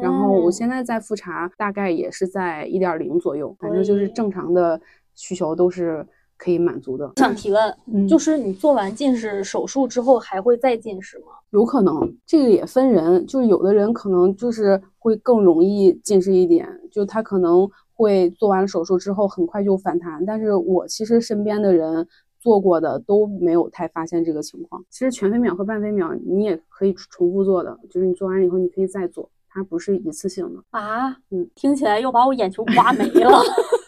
[0.00, 4.80] 然后我现在在复查，大概也是在一点零左右，反正就是正常的
[5.14, 7.12] 需求都是可以满足的。
[7.16, 11.26] 想提问，就是你做完近视手术之后还会再近视吗？
[11.50, 22.06] 有可能，这个也分人，就是有的人可能就是会更容易近视一点，就他可能会做完手术之后很快就反弹，但是我其实身边的人。
[22.42, 24.84] 做过的都没有太发现这个情况。
[24.90, 31.10] 其实全飞秒和半飞秒你也可以重复做的，就是你做完以后你可以再做，它不是一次性的啊。
[31.30, 33.40] 嗯，听起来又把我眼球刮没了。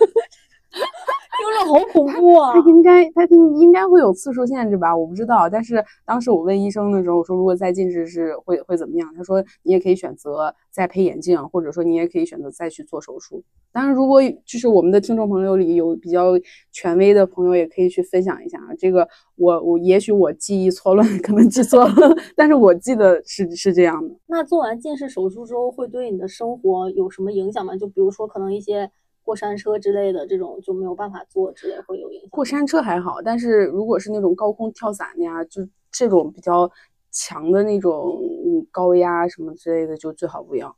[1.44, 2.52] 听着好恐怖啊！
[2.54, 4.96] 他应该，他应应该会有次数限制吧？
[4.96, 5.48] 我不知道。
[5.48, 9.12] 但是当时我问医生的时候，我说如果再近视是会会怎么样？
[9.14, 13.42] 他说你也可以选择再配眼镜，或者说你也可以选择再去做手术。
[13.72, 16.32] 当然，如果就是我们的听众朋友里有比较
[16.72, 18.74] 权威的朋友，也可以去分享一下啊。
[18.78, 24.14] 这个我我也许我记忆错乱，可能记错了，但是我记得是是这样的。
[24.26, 27.76] 那做完近视手术之后，会对你的生活有什么影响吗？
[27.76, 28.90] 就比如说可能一些。
[29.24, 32.28] 过山车之类的这种就没有办法做之类会有影响。
[32.30, 36.70] 过山车还好，但是如果是那种高空跳伞的呀，就这种比较
[37.10, 38.22] 强的那种
[38.70, 40.76] 高压什么之类的，就最好不要。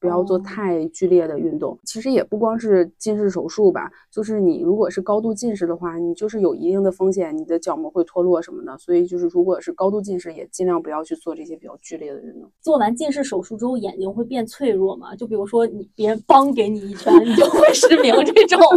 [0.00, 1.78] 不要做太剧烈的运动。
[1.84, 8.76] 其实也不光是近视手术吧，就是你如果是高度近视的话，你就是有一定的风险，你的角膜会脱落什么的。
[8.78, 12.50] 所以就是如果是高度近视，也尽量不要去做这些比较剧烈的运动。
[12.60, 15.14] 做完近视手术之后，眼睛会变脆弱吗？
[15.16, 18.60] 就比如说你别人帮给你一拳，你就会失明这种。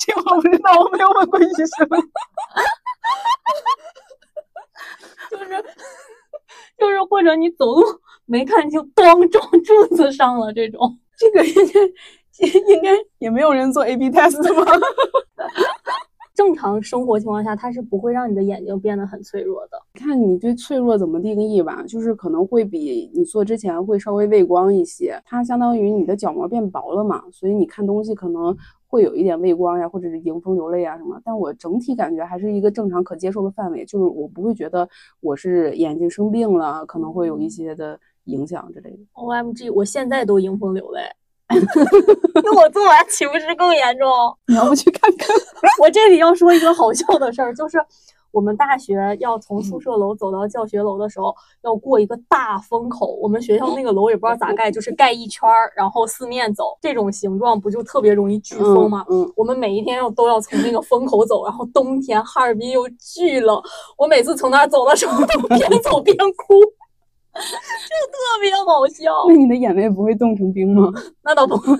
[0.00, 1.88] 这我不知道，我没有问过医生。
[5.30, 5.44] 就是
[6.78, 7.99] 就是或者你走路。
[8.30, 14.72] 没看清，咣撞 柱子上了，这种这个应该应该也没有人做 A B test 吧？
[16.32, 19.76] 正常生活情况下，它是不会让你的眼睛变得很脆弱的。
[19.94, 28.56] 看你对脆弱怎么定义吧，就是可能会比你做之前会稍微畏光一些，它相当于你的角膜变薄了嘛，所以你看东西可能。
[28.90, 34.88] 会有一点畏光呀，或者是迎风流泪啊什么，但我整体感觉还是一个正常可接受的范围，就是我不会觉得
[35.20, 37.96] 我是眼睛生病了，可能会有一些的
[38.30, 38.98] 影响之类的。
[39.12, 41.02] O M G，我现在都迎风流泪，
[42.42, 44.08] 那我做完岂不是更严重？
[44.46, 45.28] 你要不去看看？
[45.80, 47.78] 我这里要说一个好笑的事儿，就是。
[48.32, 53.08] 我们大学要从宿舍楼走到教学楼的时候，要过一个大风口。
[53.20, 59.04] 我们学校那个楼也不知道咋盖，就是盖一圈儿，然后四面走，这种形状不就特别容易飓风吗？
[59.10, 63.60] 嗯，我们每一天要都要从那个风口走，然后冬天哈尔滨又巨冷，
[63.98, 66.70] 我每次从那儿走的时候都边走边哭，就
[67.32, 69.12] 特别好笑。
[69.28, 70.90] 那你的眼泪不会冻成冰吗？
[71.22, 71.76] 那倒不会。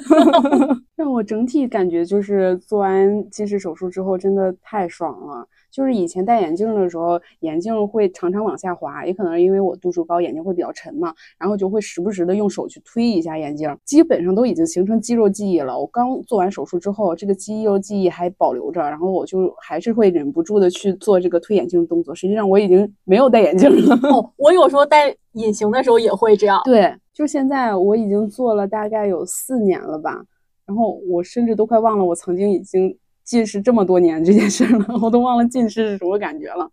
[0.97, 5.47] 但我整体感觉就是做完近视手术之后真的太爽了。
[5.71, 15.79] 就是以前戴眼镜的时候，眼镜会常常往下滑，也可能是因为我度数高，眼睛会比较沉嘛，然后就会时不时的用手去推一下眼镜，基本上都已经形成肌肉记忆了。
[15.79, 22.15] 我刚做完手术之后，这个肌肉记忆还保留着，然后我就还是会忍不住的去做这个推眼镜的动作。
[22.15, 23.95] 实际上我已经没有戴眼镜了。
[24.11, 26.61] 哦， 我有时候戴隐形的时候也会这样。
[26.65, 30.23] 对，就现在我已经做了大概有四年了吧。
[30.67, 32.97] 然后我甚至都快忘了我曾经已经
[33.31, 36.69] 近视这么多年这件事了，我都忘了近视是什么感觉了，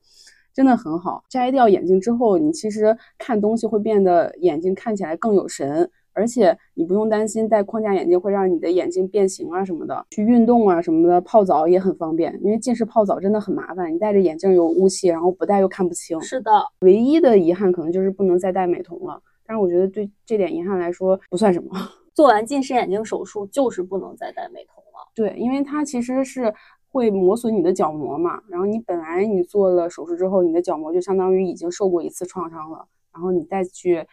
[0.56, 1.24] 真的很好。
[1.30, 10.04] 摘掉眼镜之后，你其实看东西会变得眼睛看起来更有神，而且你不用担心戴框架眼镜会让你的眼睛变形啊什么的。
[10.10, 16.20] 去运动啊什么的，泡澡也很方便，因为近视泡澡真的很麻烦，你戴着眼镜有雾气，然后不戴又看不清。
[16.22, 21.70] 是的，唯一的遗憾可能就是不能再戴美瞳了，但是我觉得对这点遗憾来说不算什么。
[22.16, 24.87] 做完近视眼镜手术就是不能再戴美瞳了。
[25.18, 26.54] 对，因为它其实是
[26.90, 28.40] 会磨损你的角膜嘛。
[28.48, 32.88] 然后你本来你做了手术之后，你的角膜就相当于已经受过一次创伤了。
[33.12, 34.06] 然后你再去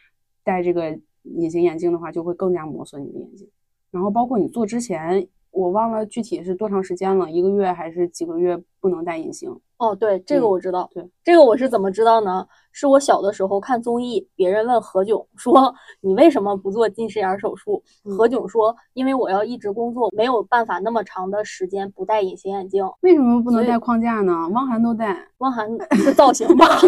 [0.43, 3.47] 戴这个隐形眼镜的话，就会更加磨损你的眼睛。
[3.91, 5.29] 然后包括你做之前。
[5.55, 9.57] 我忘了具体是多长时间了，一个月还是几个月不能戴隐形？
[9.77, 10.91] 哦，对，这个我知道。
[10.93, 12.47] 对，这个我是怎么知道呢？
[12.73, 17.81] 是我小的时候看综艺，别人问何炅说：“你为什么不做近视眼手术？”
[18.17, 24.49] 何炅说：“因为我要一直工作，没有办法那么长的时间不戴隐形眼镜。”为什么不能戴框架呢？
[24.53, 26.67] 汪涵都戴，汪涵是造型吧？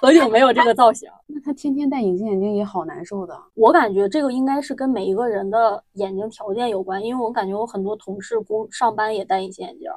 [0.00, 3.40] 何炅没有这个造型，那他天天戴隐形眼镜也好难受的。
[3.54, 9.88] 我感觉这个应该是跟每一个人的眼睛条件有关，因为我感觉我很多同事工上班也戴隐形眼镜。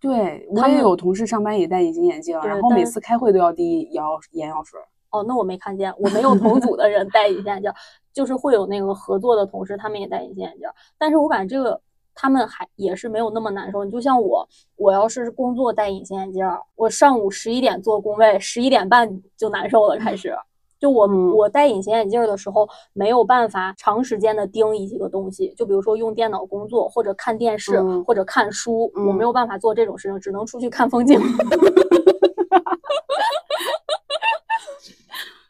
[0.00, 4.80] 对，我也有同事上班也戴隐形眼镜，然后每次开会都要滴眼药眼药水。
[5.10, 7.70] 哦，那我没看见，我没有同组的人戴隐形眼镜，
[8.14, 10.66] 就是会有那个合作的同事，他们也戴隐形眼镜。
[10.96, 11.78] 但是我感觉这个。
[12.18, 13.84] 他们还也是没有那么难受。
[13.84, 16.42] 你就像我，我要是工作戴隐形眼镜，
[16.74, 19.98] 我上午十一点做工位，十一点半就难受了。
[19.98, 20.34] 开始，
[20.78, 25.54] 就我我戴隐形眼镜的时候，没有办法长时间的盯一些个东西。
[25.56, 31.20] 就比如说用电脑工作，或者看电视，或者看书，我没有办法做这种事情，只能出去看风景。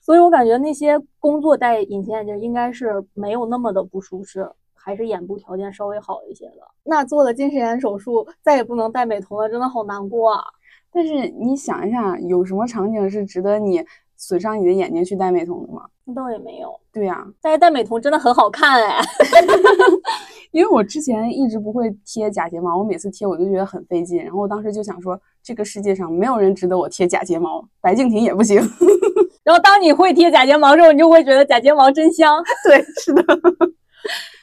[0.02, 4.50] 所以我感觉那些工作戴隐形眼镜应该是没有那么的不舒适。
[4.78, 10.44] 还是眼部条件稍微好一些的，那做了近视眼手术，再也不能戴美瞳了，真的好难过啊！
[10.92, 13.84] 但是你想一下，有什么场景是值得你
[14.16, 15.82] 损伤你的眼睛去戴美瞳的吗？
[16.04, 16.78] 那倒也没有。
[16.92, 19.00] 对呀，但是戴美瞳真的很好看哎。
[20.52, 28.56] 因为我之前一直不会贴假睫毛，我每次贴我就觉得很费劲，然后我当时就想说，这个世界上没有人值得我贴假睫毛，白敬亭也不行。
[29.44, 32.42] 然后当你会贴假睫毛之后，你就会觉得假睫毛真香。
[32.64, 33.22] 对，是的。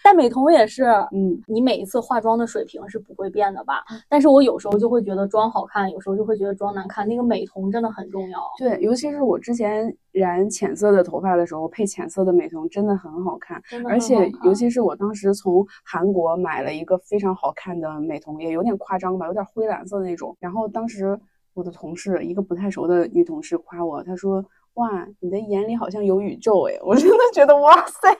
[0.04, 3.86] 戴美瞳也是，嗯，你每一次化妆的水平是不会变的吧？
[4.10, 7.08] 但是我有时候就会觉得妆好看，有时候就会觉得妆难看。
[7.08, 8.40] 那个美瞳真的很重要。
[8.58, 13.62] 对，尤其是我之前染浅色的头发的时候，配浅色的美瞳真的很好看。
[13.88, 20.36] 而且，尤其是我当时从韩国买了一个非常好看的美瞳，也有点夸张吧，有点灰蓝色的那种。
[20.40, 21.18] 然后当时
[21.54, 24.44] 我的同事，一个不太熟的女同事夸我，她说
[24.76, 28.18] ：“哇，你的眼里好像有宇宙哎！”我真的觉得哇塞。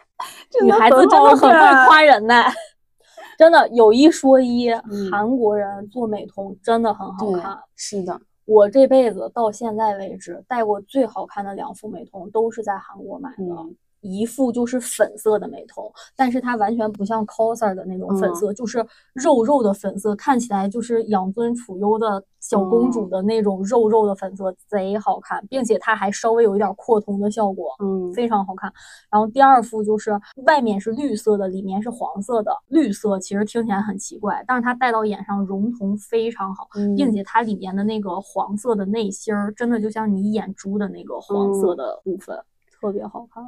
[0.64, 2.44] 女孩子真的很会夸人呢，
[3.38, 4.72] 真的有一说一，
[5.12, 7.60] 韩国人做美瞳真的很好看。
[7.76, 13.46] 是的，我这辈子到现在为止戴过最好看的两副美瞳都是在韩国买的。
[14.04, 15.84] 一副就是粉色的美瞳，
[16.16, 28.72] 但是它完全不像 coser 的那种粉色，就是肉肉的粉色，看起来就是养尊处优的小公主的那种肉肉的粉色，贼好看，并且它还稍微有一点扩瞳的效果，嗯，非常好看。
[29.10, 30.12] 然后第二副就是
[30.46, 42.38] 外面是绿色的，里面是黄色的，绿色其实听起来很奇怪，但是它戴到眼上融瞳非常好，并且它里面的那个黄色的内芯儿，真的就像你眼珠的那个黄色的部分，
[42.80, 43.44] 特别好看。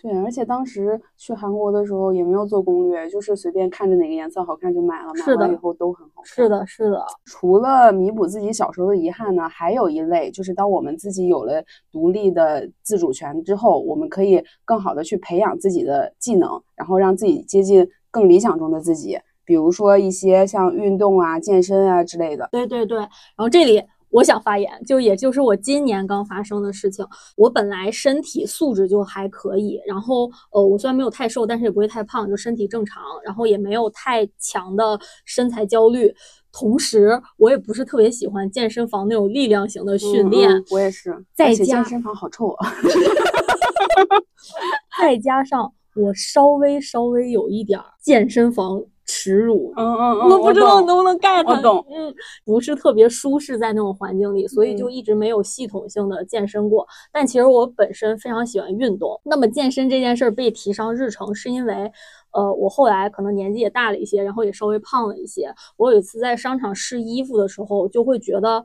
[0.00, 6.24] 对，而且当时去韩国的时候也没有做攻略，就是随便看着哪个颜色好看就买了，买了以后都很好看。
[6.24, 7.04] 是的，是的。
[7.24, 19.18] 除了弥补自己小时候的遗憾呢，还有一类就是当我们自己有了独立的自主权之后，我们可以更好的去培养自己的技能，然后让自己接近更理想中的自己。
[19.44, 22.48] 比如说一些像运动啊、健身啊之类的。
[22.52, 23.08] 对对对，然
[23.38, 23.82] 后这里。
[24.10, 27.06] 我想发言，就也就是我今年刚发生的事情。
[27.36, 36.12] 我本来身体素质就还可以，然后呃，我虽然没有太瘦，但是也不会太胖，就身体正常，然后也没有太强的身材焦虑。
[36.50, 40.50] 同时，我也不是特别喜欢健身房那种力量型的训练。
[40.70, 42.72] 我也是，再加健身房好臭啊！
[44.98, 48.82] 再加上我稍微稍微有一点健身房。
[49.08, 49.72] 耻辱。
[49.76, 56.86] 嗯嗯嗯，我不知道你能不能 get，我懂嗯，不是特别舒适在那种环境里，所以嗯就一直没有系统性的健身过。
[57.10, 61.90] 但其实我本身非常喜欢运动，那么健身这件事儿被提上日程，是因为。
[62.30, 65.50] 呃，我后来可能年纪也大了一些，然后也稍微胖了一些。
[65.78, 68.64] 我有一次在商场试衣服的时候，就会觉得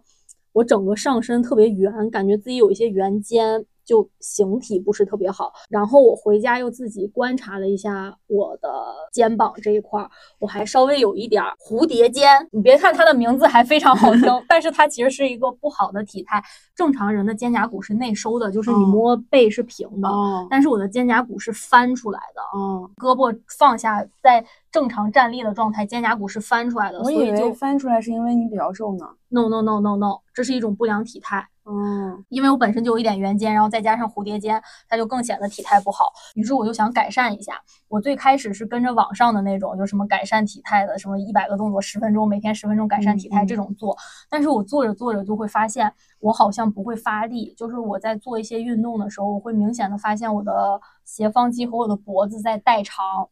[0.51, 5.51] 我整个上身特别圆，感觉自己有一些圆肩，就形体不是特别好。
[5.69, 8.69] 然后我回家又自己观察了一下我的
[9.11, 10.09] 肩膀这一块儿，
[10.39, 12.47] 我还稍微有一点儿蝴蝶肩。
[12.51, 16.43] 你别看它的名字还非常好听， 但是它其实是一个不好的体态。
[16.75, 22.41] 正常人的肩胛骨是内收的，就是你嗯摸背是平的，哦但是我的肩胛骨是翻出来的。
[22.57, 29.07] 哦，胳膊放下，在正常站立的状态，肩胛骨是翻出来的，我以为所以就翻出来是因为你比较瘦呢。
[29.29, 31.47] no no no no no，这是一种不良体态。
[31.65, 36.11] 嗯因为我本身就有一点圆肩，然后再加上蝴蝶肩，它就更显得体态不好。
[36.35, 37.61] 于是我就想改善一下。
[37.87, 43.95] 我最开始是跟着网上的那种，就什么改善体态的，什么一百个动作十分钟，每天十分钟改善体态这种做。
[44.29, 53.29] 但是我做着做着就会发现，我好像不会发力，就是我在做一些运动的时候，我会明显的发现我的斜方肌和我的脖子在代偿。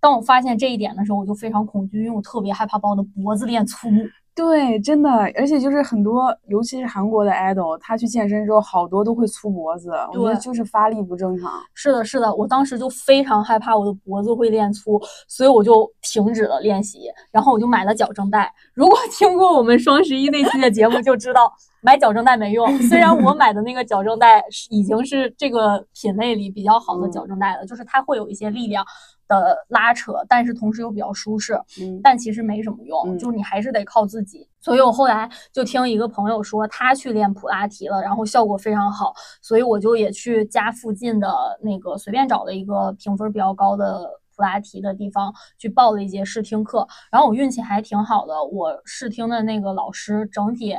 [0.00, 3.88] 当我发现这一点的时候，我就非常恐惧，因为我特别害怕把我的脖子练粗。
[4.34, 11.50] 对，真的，而且就是很多，尤其是韩国的 idol，他去健身之后，好多都会粗脖子，我觉得对就是发力不正常。
[11.74, 17.00] 是的，是的，我当时就非常害怕我的脖子会练粗，所以我就停止了练习，
[17.32, 18.48] 然后我就买了矫正带。
[18.74, 22.78] 如果听过我们双十一那期的节目，就知道买矫正带没用。
[22.82, 28.84] 虽然我买的那个矫正带是已经是这个品类里比较好的矫正带了，就是它会有一些力量
[29.26, 31.54] 的拉扯，但是同时又比较舒适。
[31.80, 34.46] 嗯，但其实没什么用，嗯就是你还是得靠自己。
[34.60, 41.28] 所以我后来就听一个朋友说，他去练普拉提了，然后效果非常好，所以我就也去家附近的
[41.62, 44.20] 那个随便找了一个评分比较高的。
[44.36, 50.76] 普拉提的地方去报了一节试听课，然后我运气还挺好的，我试听的那个老师整体，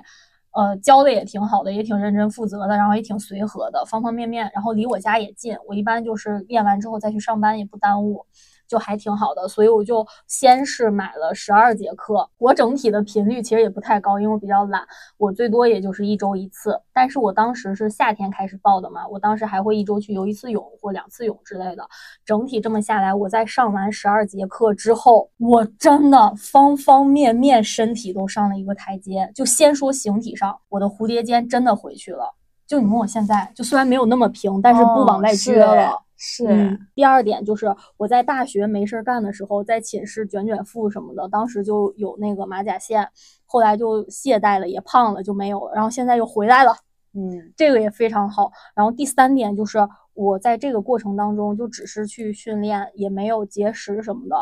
[0.51, 8.25] 呃，教的也挺好的，也挺认真负责的，然后也挺随和的，方方面面，然后离我家也近，我一般就是练完之后再去上班也不耽误。
[8.70, 12.30] 就还挺好的，所以我就先是买了十二节课。
[12.38, 16.80] 我整体的频率其实也不太高，因为我比较懒，我最多也就是一周一次。
[16.93, 21.89] 但是我当时是夏天开始报的嘛，我当时还会一周去游一次泳或两次泳之类的。
[22.24, 29.32] 整体这么下来，我在上完十二节课之后，我真的方方面面身体都上了一个台阶。
[29.34, 32.36] 就先说形体上，我的蝴蝶肩真的回去了。
[32.67, 35.89] 就你问我现在，就虽然没有那么平，但是不往外撅了。
[35.89, 43.09] 哦是，嗯，第二点就是我在大学没事儿干的时候，在寝室卷卷腹什么的，当时就有那个马甲线，
[43.45, 45.74] 后来就懈怠了，也胖了，就没有了。
[45.74, 46.76] 然后现在又回来了，
[47.13, 48.51] 嗯这个也非常好。
[48.76, 49.80] 然后第三点就是
[50.13, 54.36] 我在这个过程当中，就只是去训练，也没有节食什么的。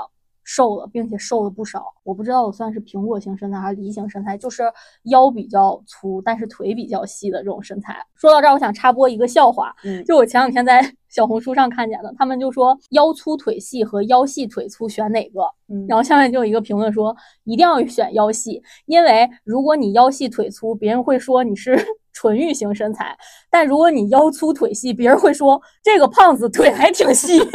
[0.50, 1.94] 瘦了，并且瘦了不少。
[2.04, 4.64] 我不知道我算是苹果型身材还是梨形身材，就是
[5.04, 7.98] 腰比较粗，但是腿比较细的这种身材。
[8.16, 15.42] 说到这儿，我想插播一个笑话，嗯，就我前两天在 小红书上看见的，他们就说腰粗腿细和腰细腿粗选哪个？
[15.70, 21.78] 嗯然后下面就有一个评论说，一定要选腰细，因为如果你腰细腿粗，别人会说你是
[22.14, 23.08] 纯欲型身材；
[23.50, 27.38] 但如果你腰粗腿细，别人会说这个胖子腿还挺细，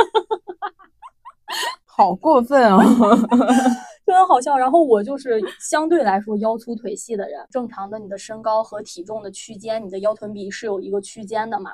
[1.96, 2.80] 好过分哦。
[4.04, 4.56] 真的好笑。
[4.58, 11.72] 然后我就是相对来说腰粗腿细的人，正常的你的身高和体重的区间，你的腰臀比是有一个区间的嘛。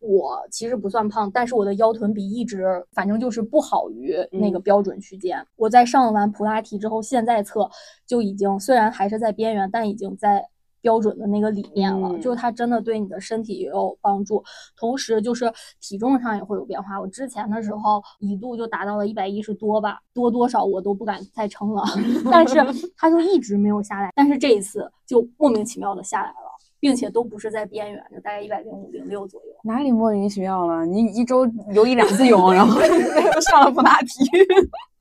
[0.00, 5.44] 我其实不算胖，但是我的腰臀比一直反正就是不好于那个嗯标准区间。
[5.56, 7.68] 我在上完普拉提之后，现在测
[8.06, 10.48] 就已经虽然还是在边缘，但已经在
[10.80, 12.08] 标准的那个理念了。
[12.10, 14.42] 嗯就是它真的对你的身体也有帮助，
[14.76, 17.00] 同时就是体重上也会有变化。
[17.00, 21.82] 我之前的时候一度就达到了一百一十多吧，多多少我都不敢再称了，
[22.30, 22.56] 但是
[22.96, 24.10] 它就一直没有下来。
[24.14, 26.36] 但是这一次就莫名其妙的下来了。
[26.80, 29.52] 并且都不是在边缘就，大概一百零五、零六左右。
[29.64, 30.86] 哪里莫名其妙了？
[30.86, 32.80] 你一周游一两次泳，然后
[33.34, 34.24] 又上了普拉提。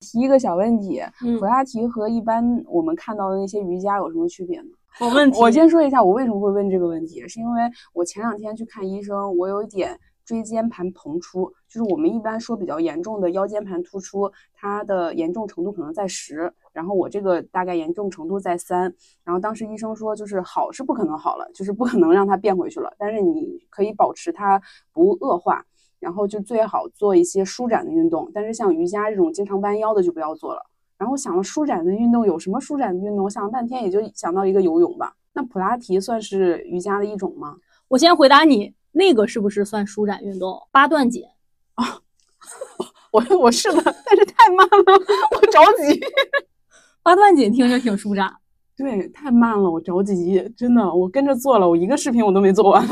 [0.00, 4.68] 提一个小问题，嗯普拉提和一般我们看到的那些瑜伽有什么区别呢？
[4.98, 18.92] 我问，我先说一下我为什么会问这个问题，是因为我前两天去看医生，我有一点椎间盘膨出，就是我们一般说比较严重的腰间盘突出，它的严重程度可能在十，然后我这个大概严重程度在三，
[19.22, 24.60] 然后当时医生说就是好是不可能好了，就是不可能让它变回去了，但是你可以保持它
[24.94, 25.62] 不恶化。
[26.00, 30.60] 然后就最好做一些舒展的运动，但是像瑜伽这种经常弯腰的就不要做了。
[30.98, 33.24] 然后想了舒展的运动有什么舒展的运动？
[33.24, 35.14] 我想了半天也就想到一个游泳吧。
[35.32, 37.56] 那普拉提算是瑜伽的一种吗？
[37.88, 40.60] 我先回答你，那个是不是算舒展运动？
[40.72, 41.22] 八段锦
[43.12, 44.92] 我我是的，但是太慢了，
[45.32, 46.00] 我着急。
[47.02, 48.32] 八段锦听着挺舒展，
[48.76, 52.86] 对，太慢了，我着急，真的，我跟着做了，我一个视频我都没做完。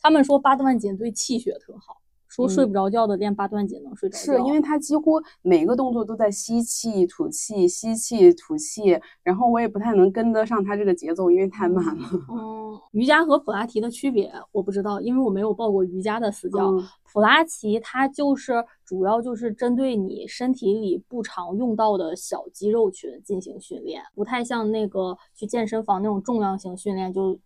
[0.00, 2.02] 他们说八段锦对气血特好。
[2.28, 12.08] 说睡不着觉的练八段锦能睡着觉，是因为他几乎每个动作都在吸气吐气吸气吐气，然后我也不太能跟得上他这个节奏，因为太慢了。
[12.28, 16.74] 嗯，瑜伽和普拉提的区别我不知道，因为我没有报过瑜伽的私教。
[17.10, 18.52] 普拉提它就是
[18.84, 27.38] 主要就是针对你身体里不常用到的小肌肉群进行训练，不太像那个去健身房那种重量型训练就。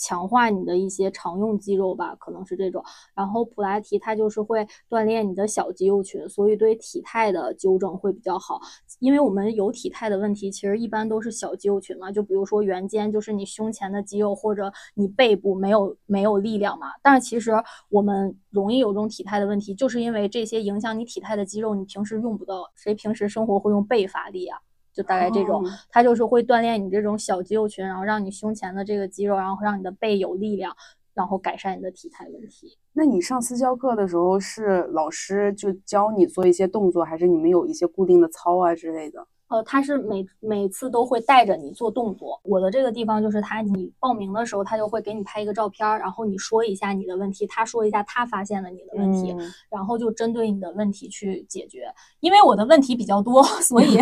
[0.00, 2.82] 强化你的一些常用肌肉吧，可能是这种。
[3.14, 8.58] 然后普拉提它就是会锻炼你的小肌肉群，所以对体态的纠正会比较好。
[8.98, 12.10] 因为我们有体态的问题，其实一般都是小肌肉群嘛。
[12.10, 16.86] 就比如说圆肩，就是你胸前的肌肉或者你背部没有没有力量嘛。
[17.02, 17.52] 但是其实
[17.90, 22.64] 我们容易有这种体态的问题，就是因为这些影响你体态的肌肉，你平时用不到。
[22.74, 24.58] 谁平时生活会用背发力啊？
[24.92, 30.74] 就大概这种，它就是会锻炼你这种小肌肉群，然后让你胸前的这个肌肉，然后让你的背有力量，
[31.14, 32.76] 然后改善你的体态问题。
[32.92, 39.26] 那你上私教课的时候，是老师就教你做一些动作，还是你们有一些固定的操啊之类的？
[39.48, 42.40] 呃，他是每每次都会带着你做动作。
[42.44, 49.34] 我的这个地方就是他，你报名的时候，他就会给你拍一个照片，然后你说一下你的问题，他说一下他发现了你的问题，
[49.68, 51.92] 然后就针对你的问题去解决。
[52.20, 53.98] 因为我的问题比较多， 所以。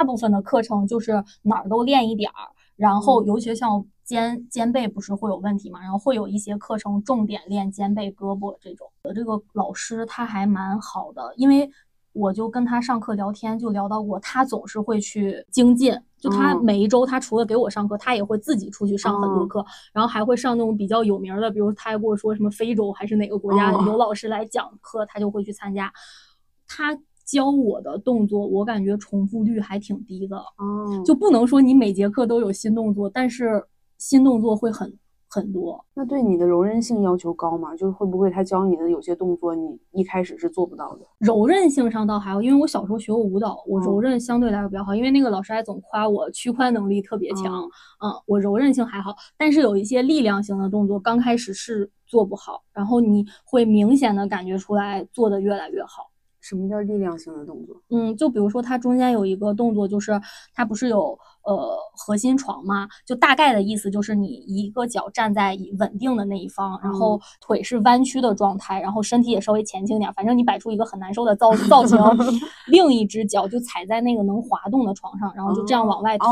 [0.00, 8.90] 大部分的课程就是哪儿都练一点儿，然后尤其像肩肩背不是会有问题嘛，然后会有一些课程重点练肩背胳膊这种。
[9.02, 11.70] 的这个老师他还蛮好的，因为
[12.14, 25.92] 我就跟他上课聊天就聊到过，他总是会去精进，就他每一周他除了给我上课，他也会自己出去上很多课，然后还会上那种比较有名的，比如他还跟我说什么非洲还是哪个国家有老师来讲课，他就会去参加。
[26.66, 26.96] 他。
[27.30, 33.64] 教我的动作，我感觉重复率还挺低的，哦，就不能说你每节课都有新动作，但是
[33.98, 34.92] 新动作会很
[35.28, 35.84] 很多。
[35.94, 37.76] 那对你的柔韧性要求高吗？
[37.76, 41.06] 就是会不会他教你的有些动作，你一开始是做不到的？
[41.18, 44.92] 柔韧性上倒还好，因为我小时候学过舞蹈，我柔韧相对来说比较好。
[44.92, 47.62] 因为那个老师还总夸我屈髋能力特别强，
[48.02, 56.09] 嗯，我柔韧性还好，但是有一些力量型的动作，刚开始是做不好，然后你会明显的感觉出来做的越来越好。
[56.50, 57.80] 什么叫力量型的动作？
[57.90, 60.20] 嗯，就比如说它中间有一个动作，就是
[60.52, 61.16] 它不是有。
[61.42, 71.98] 呃，核心床嘛，就大概的意思就是你一个脚站在稳定的那一方，然后腿是弯曲的状态，然后身体也稍微前倾点，反正你摆出一个很难受的造造型。
[72.68, 76.26] 另一只脚就踩在那个能滑动的床上，然后就这样往外推，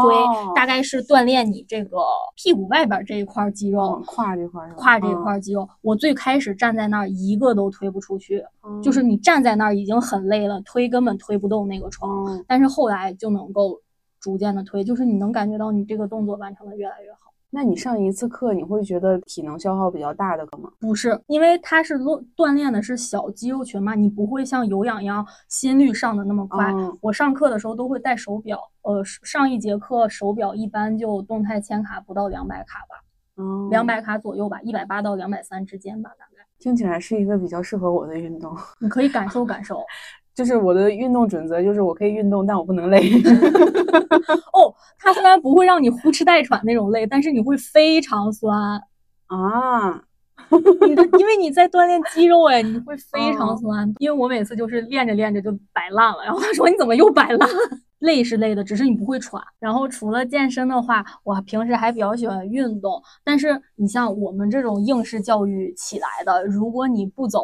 [0.55, 1.99] 大概是锻炼你这个
[2.37, 5.69] 屁股外边这一块肌肉，胯这块，胯这一块肌肉。
[5.83, 8.45] 我最开始站在那儿一个都推不出去，
[8.83, 12.09] 就是你站在那儿已经很累了，推根本推不动那个床，
[12.47, 13.81] 但是后来就能够。
[14.21, 17.19] 逐渐的推，就是你能感觉到你这个动作完成的越来越好。
[17.51, 20.71] 那你上一次课，你会觉得体能消耗比较大的课吗？
[20.79, 26.71] 不是，因为它是锻锻炼的是小肌肉群嘛，你不会像有氧一样心率上的那么快。
[27.01, 33.03] 我上课的时候都会带手表，呃，上一节课手表一般就动态千卡不到两百卡吧，
[33.39, 36.45] 嗯，两百卡左右吧，一百八到两百三之间吧，大概。
[36.59, 39.83] 听起来是一个比较适合我的运动，你可以感受感受。
[40.39, 43.11] 就是我的运动准则，就是我可以运动，但我不能累。
[44.55, 48.81] 哦，它虽然不会让你呼哧带喘那种累，但是你会非常酸
[49.27, 50.01] 啊！
[50.87, 53.93] 你的，因为你在锻炼肌肉，哎，你会 非常酸。
[53.99, 57.49] 因为我每次就是练着练着就摆烂了，然后他说你怎么又摆烂？
[57.99, 59.43] 累是累的，只是你不会喘。
[59.59, 63.03] 然后除了健身的话，我平时还比较喜欢运动。
[63.25, 67.41] 但是你像我们这种应试教育起来的，如果你不走。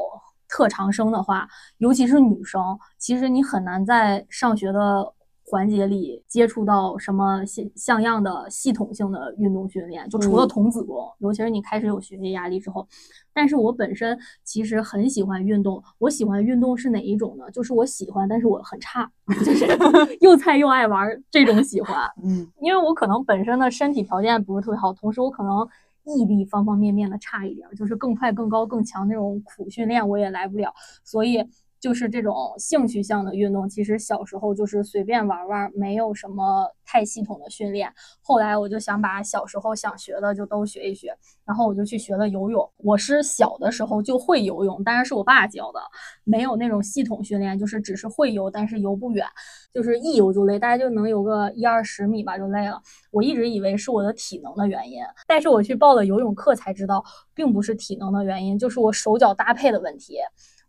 [0.55, 1.49] 特长生的话，
[1.79, 10.09] 尤其是女生，其实你很难在上学的环节里接触到什么像像样的系统性的运动训练。
[10.09, 12.87] 就除了童子功，尤其是你开始有学业压力之后。
[13.33, 15.83] 但是我本身其实很喜欢运动。
[15.99, 17.51] 我喜欢运动是哪一种呢？
[17.51, 19.11] 就是我喜欢，但是我很差，
[19.45, 19.67] 就是
[20.23, 22.09] 又菜又爱玩这种喜欢。
[22.23, 25.69] 嗯，因为我可能本身的身体条件不是特别好，同时我可能。
[26.05, 31.45] 毅力方方面面的差一点，就是更快、更高、更强那种苦训练我也来不了，所以
[31.85, 37.93] 就是这种兴趣向的运动，其实小时候就是随便玩玩，没有什么太系统的训练。
[38.23, 41.15] 后来我就想把小时候想学的就都学一学，
[41.45, 42.67] 然后我就去学了游泳。
[42.79, 45.81] 我是小的时候就会游泳，当然是我爸教的，
[46.25, 49.27] 没有那种系统训练，就是只是会游，但是游不远。
[49.75, 52.81] 就是一游就累，大概就能游个一二十米吧，就累了。
[53.11, 57.05] 我一直以为是我的体能的原因，但是我去报了游泳课才知道，
[57.35, 60.17] 并不是体能的原因，就是我手脚搭配的问题。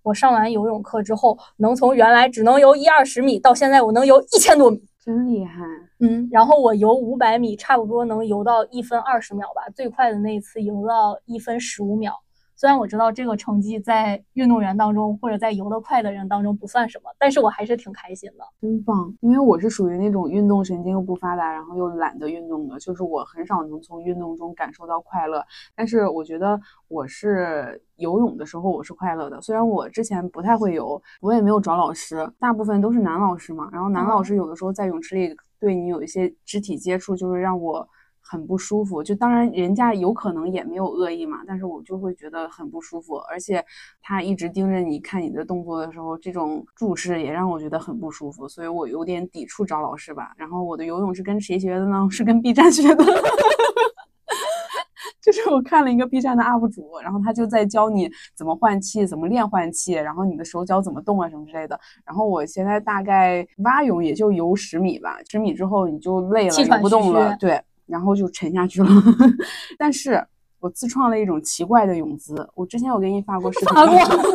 [0.05, 5.63] 我上完游泳课之后，能从原来只能游一二十米，到现在我能游一千多米，真厉害。
[5.99, 12.13] 嗯，然后我游五百米，差不多能游到一分二十秒吧，最快的那一次游到一分十五秒。
[12.55, 18.45] 虽然我知道这个成绩在运动员当中或者在游得快的人当中不算什么，但是我还是挺开心的。
[18.61, 19.13] 真棒！
[19.19, 25.43] 因为我是属于那种运动神经又不发达，然后又懒得运动的，就是我很少能从运动中感受到快乐。
[25.75, 33.69] 但是我觉得我是游泳的时候我是快乐的，虽然我之前不太会游，我也没有找老师，大部分都是男老师嘛。
[33.71, 37.87] 然后男老师有的时候在泳池里对你有一些肢体接触，就是让我。
[38.27, 43.63] 很不舒服，就当然人家有可能也没有恶意嘛，但是我就会觉得很不舒服，而且
[44.01, 50.33] 他一直盯着你看你的动作的时候，这种注视也让我觉得很不舒服，所以我有点抵触找老师吧。
[50.37, 52.05] 然后我的游泳是跟谁学的呢？
[52.09, 53.05] 是跟 B 站学的，
[55.21, 61.79] 就是我看了一个 B 站的 UP 主，然后他就在教你怎么换气，怎么练换气，然后你的手脚怎么动啊什么之类的。
[62.03, 67.61] 然后我现在大概蛙泳也就游十米吧，十米之后你就累了，游不动了，对。
[67.85, 68.89] 然后就沉下去了，
[69.77, 70.23] 但是
[70.59, 72.47] 我自创了一种奇怪的泳姿。
[72.55, 73.97] 我之前有给你发过视频，发过，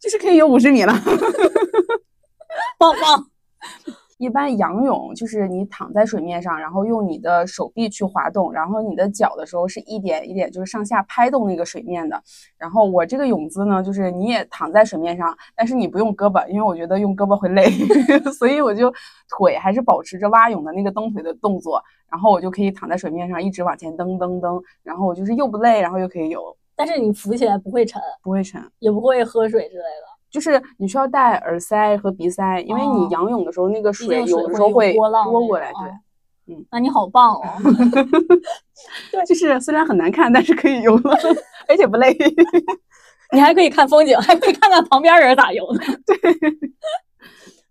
[0.00, 0.92] 就是可以游五十米了，
[2.78, 3.26] 棒 棒。
[4.22, 12.22] 一般仰泳就是你躺在水面上，然后用你的手臂去滑动，然后你的脚的时候是一点一点就是上下拍动那个水面的。
[12.56, 17.68] 然后我这个泳姿呢，就是你也躺在水面上，但是你不用胳膊，因为我觉得用胳膊会累，
[18.38, 18.94] 所以我就
[19.36, 26.40] 腿还是保持着蛙泳的那个蹬腿的动作，然后我就可以躺在水面上一直往前蹬蹬蹬，然后我就是又不累，然后又可以游。
[26.76, 30.11] 但是你浮起来不会沉，不会沉，也不会喝水之类的。
[30.32, 35.10] 就是你需要戴耳塞和鼻塞，因为你仰泳的时候，那个水有的时候会拨
[35.46, 35.70] 过来。
[36.46, 37.42] 对，嗯，那你好棒哦。
[39.12, 41.16] 对，就是虽然很难看，但是可以游了，
[41.68, 42.16] 而且不累。
[43.32, 45.84] 你还可以看风景，还可以看看旁边人咋游的。
[46.06, 46.16] 对。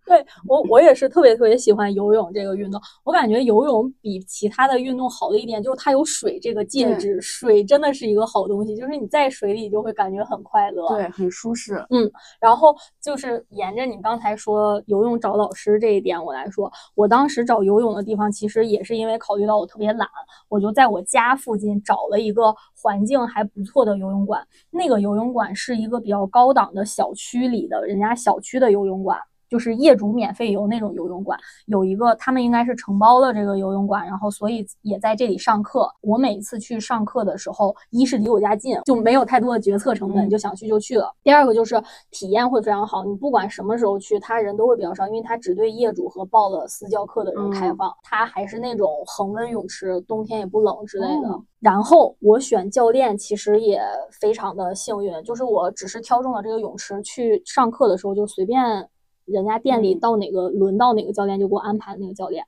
[0.06, 2.82] 对我，我也是特别特别喜欢游泳这个运动。
[3.04, 11.86] 我感觉游泳比其他的运动好的一点就是它有水这个介质，水真的是一个好东西，就是你在水里就会感觉很快乐，对，很舒适。
[11.92, 20.08] 嗯，然后就是沿着你刚才说游泳找老师这一点我来说，我当时找游泳的地方其实也是因为考虑到我特别懒，
[20.50, 24.46] 我就在我家附近找了一个环境还不错的游泳馆。
[24.72, 29.18] 那个游泳馆是一个比较高档的小区里的人家小区的游泳馆。
[29.52, 35.92] 就是业主免费游那种游泳馆，有一个他们应该是承包了这个游泳馆，然后所以也在这里上课。
[36.00, 41.14] 我每次去上课的时候，一是离我家近，就没有太多的决策成本，就想去就去了。
[41.22, 47.94] 第二个就是体验会非常好，你不管什么时候去，他人都会比较少，因为他只对业主和报了私教课的人开放。
[48.04, 51.38] 他还是那种恒温泳池，冬天也不冷之类的。
[51.60, 53.82] 然后我选教练其实也
[54.22, 58.88] 非常的幸运，就是我只是挑中了这个泳池去上课的时候就随便。
[59.26, 62.44] 人家店里到哪个轮到哪个教练就给我安排那个教练，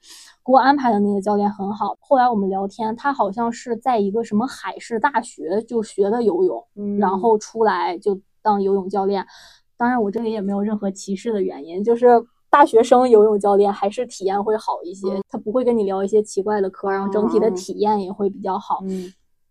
[0.46, 1.96] 给我安排的那个教练很好。
[2.00, 9.26] 后来我们聊天，他好像是在一个什么海事大学就学的游泳，然后出来就当游泳教练。
[9.78, 12.08] 当然我这里也没有任何歧视的原因，就是
[12.50, 18.80] 大学生游泳教练还是体验会好一些，他不会跟你聊一些奇怪的课，然后整体的体验也会比较好。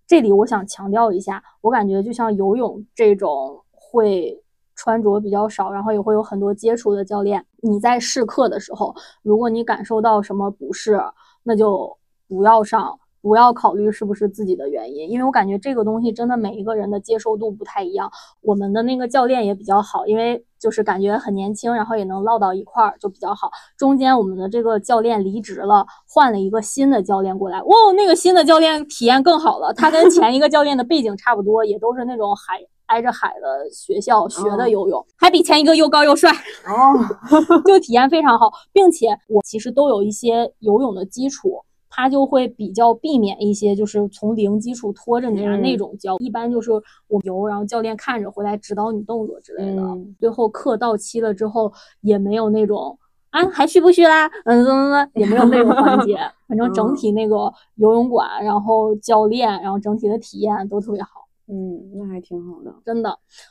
[0.07, 4.41] 这里我想强调一下，我感觉就像游泳这种会。
[4.83, 7.47] 穿着比较少，然后也会有很多接触的教练。
[7.61, 11.01] 你在试课的时候，如果你感受到什么不适，
[11.45, 18.11] 那就不要上，不要考虑是不是自己的原因，因为我感觉这个东西真的每一个人的接受度不太一样。
[18.41, 23.53] 我们的那个教练也比较好，因为就是感觉很年轻，然后也能唠到一块儿，就比较好。
[23.78, 29.72] 中间我们的这个教练离职了，换了一个新的教练过来，哇，那个新的教练体验更好了。
[29.72, 32.59] 他跟前一个教练的背景差不多，也都是那种海。
[32.93, 36.30] 挨着海的学校学的游泳，还比前一个又高又帅
[36.68, 36.93] 哦，
[37.64, 46.70] 就体验非常好，并且我其实都有一些游泳的基础，他就会比较避免一些就是从零基础拖着你啊那种教，一般就是
[47.09, 49.82] 我游，然后教练看着回来指导你动作之类的。
[50.20, 51.72] 最后课到期了之后，
[52.03, 52.99] 也没有那种
[53.30, 61.22] 啊还续不续啦，嗯怎么怎么也没有那种环节， 反正整体那个游泳馆，然后教练，然后整体的体验都特别好。
[61.49, 63.11] 嗯，那还挺好的，真的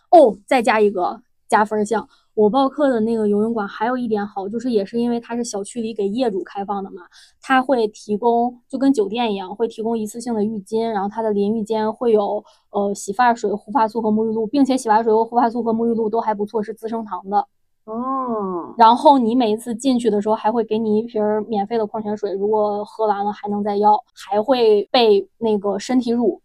[0.09, 0.35] 哦。
[0.47, 7.01] 再加一个加分项，我报课的那个游泳馆还有一点好，就是也是因为它是小区里给业主开放的嘛，
[7.41, 17.45] 它会提供就跟酒店一样，会提供一次性的浴巾，然后它的淋浴间会有呃洗发水、护发素和沐浴露，并且洗发水和护发素和沐浴露都还不错，是资生堂的
[17.83, 18.73] 哦。
[18.77, 26.41] 然后你每一次进去的时候，还会给你一瓶免费的矿泉水，如果喝完了还能再要，还会备那个身体乳。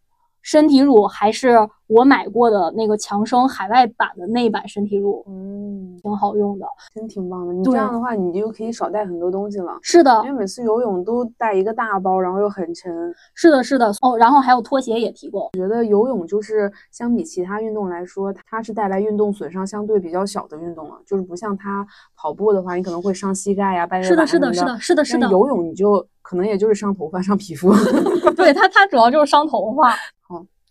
[0.46, 6.64] 身体乳还是我买过的那个强生海外版的那版身体乳，嗯，挺好用的。
[6.94, 7.52] 真挺棒的。
[7.52, 9.76] 你这样的话，你就可以少带很多东西了。
[9.82, 13.12] 是的因，为每次游泳都带一个大包，然后又很沉。
[13.34, 13.92] 是的，是的。
[14.02, 15.50] 哦，然后还有拖鞋也提供。
[15.54, 21.84] 我觉得游泳就是相比其他运动来说，它是带来运动损伤相对比较小的运动了，就是不像它
[22.16, 25.28] 跑步的话，你可能会伤膝盖呀、半月是的，板是的，是的，是的，是的。
[25.28, 27.72] 游泳你就可能也就是伤头发、伤皮肤。
[28.36, 29.92] 对它，它主要就是伤头发。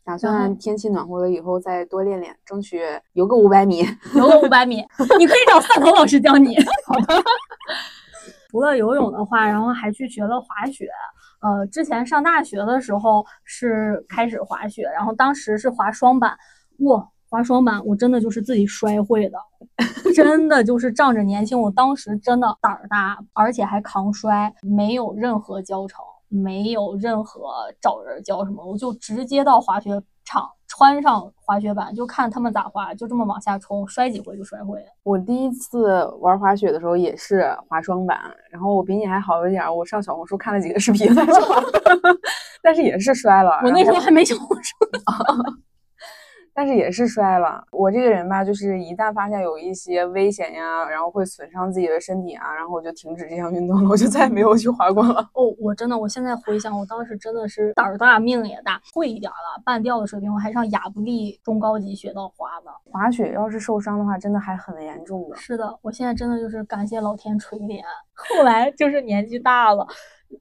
[0.05, 2.79] 打算天气暖和了以后再多练练，争取
[3.13, 3.83] 游个五百米。
[4.13, 4.77] 游个五百米，
[5.17, 6.55] 你可以找赛头老师教你。
[6.85, 7.23] 好的。
[8.51, 10.87] 除了游泳的话，然后还去学了滑雪。
[11.41, 16.37] 呃，之前上大学的时候是开始滑雪，然后当时是滑双板。
[16.79, 19.37] 哇，滑双板我真的就是自己摔会的，
[20.15, 27.49] 真的就是仗着年轻，我当时真的胆儿大，而且还扛摔，没有任何教程，没有任何
[27.81, 30.49] 找人教什么，我就直接到滑雪场。
[30.67, 34.85] 穿上滑雪板就看他们咋滑，就这么往下冲，摔几回就摔会了。
[35.03, 38.19] 我第一次玩滑雪的时候也是滑双板，
[38.49, 41.07] 然后我比你还好一点，我上小红书看了几个视频，
[42.61, 43.61] 但是也是摔了。
[43.63, 44.75] 我那时候还没小红书，
[46.55, 47.61] 但是也是摔了。
[47.69, 55.29] 我这个人吧，就是一旦发现有一些危险呀，然后会损伤自己的身体啊，然后我就停止这项运动了，我就再也没有去滑过了。
[55.33, 62.71] 哦，我真的，我现在回想，我当时真的是胆儿大命也大，会一点了，半吊的水平，我还上亚布力中高级雪道滑呢。
[62.89, 65.35] 滑雪要是受伤的话，真的还很严重的。
[65.35, 67.81] 是的，我现在真的就是感谢老天垂怜。
[68.13, 69.85] 后来就是年纪大了。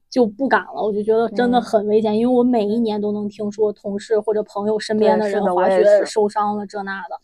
[0.09, 7.19] 就不敢了，我就觉得真的很危险，嗯、因为我每一年都能听说同事或者朋友身边的人滑雪受伤了这那的。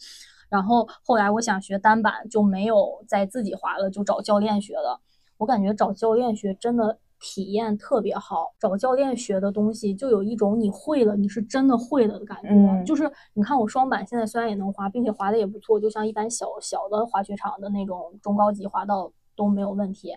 [0.50, 5.00] 然后后来我想学单板，就没有再自己滑了，就找教练学了。
[5.38, 12.50] 我感觉找教练学真的体验特别好，找教练学的东西就有一种你会了，你是真的会了的感觉。
[12.50, 20.12] 嗯、就是你看我双板现在虽然也能滑，并且滑的也不错，就像一般小小的滑雪场的那种中高级滑道都没有问题。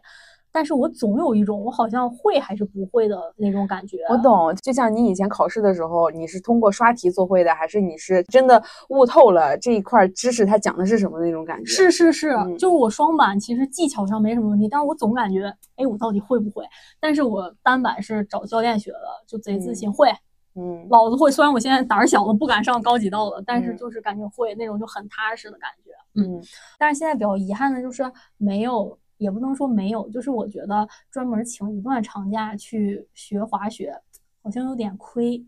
[0.55, 4.05] 但是我总有一种我好像会还是不会的那种感觉。
[4.09, 11.64] 我懂，就像你以前考试的时候，你是通过刷题做会的，还是你是真的悟透了这一块知识，它讲的是什么那种感觉？
[11.66, 16.64] 是是是，嗯、就是我双板其实技巧上没什么问题，但是我总感觉，哎，我到底会不会？
[17.00, 20.09] 但是我单板是找教练学的，就贼自信，嗯、会，
[20.55, 21.32] 嗯，老子会。
[21.32, 25.90] 虽然我现在胆儿小了，不敢上高级道了，但是嗯就是感觉会那种就很踏实的感觉。
[26.14, 26.40] 嗯，
[26.78, 28.05] 但是现在比较遗憾的就是
[28.38, 28.96] 没有。
[29.19, 33.95] 也不能说没有，就是我觉得专门请一段长假去学滑雪，
[34.43, 35.45] 好像有点亏。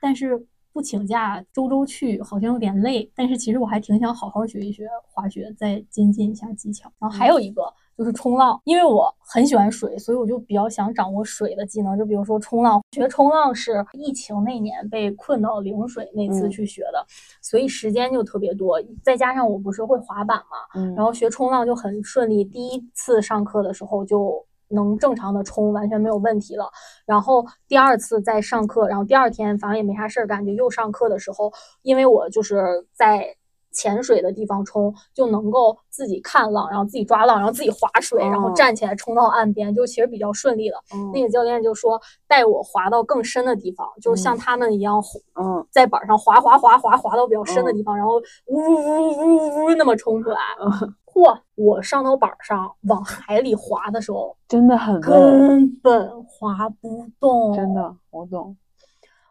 [0.00, 3.10] 但是不请假周周去，好像有点累。
[3.14, 6.92] 但是其实我还挺想好好学一学滑雪，再精进一下技巧。
[6.98, 11.96] 然后还有一个就是冲浪，因为我很喜欢水，所以我就比较想掌握水的技能。
[11.96, 17.08] 就比如说冲浪，学冲浪是疫情那年被困到陵水那次去学的，嗯、
[17.40, 18.78] 所以时间就特别多。
[19.02, 22.44] 再加上我不是会滑板嘛，嗯、然后学冲浪就很顺利。
[22.44, 26.70] 第一次上课的时候就能正常的冲，完全没有问题了。
[27.06, 33.36] 然后第二次再上课，然后第二天反正也没啥事儿干，就又上课的时候，因为我就是在。
[33.76, 40.78] 潜水的地方冲就能够自己看浪，然后自己抓浪，然后自己划水，哦、然后站起来冲到岸边，就其实比较顺利了。
[40.94, 44.98] 嗯、那个教练就说带我划到更深的地方，就是像他们一样，
[45.38, 48.14] 嗯，在板上滑滑滑滑滑到比较深的地方，嗯、然后
[48.46, 50.38] 呜呜呜呜那么冲出来。
[51.04, 51.38] 嚯！
[51.54, 57.54] 我上到板上往海里滑的时候，真的很根本滑不动。
[57.54, 58.54] 真的，我懂。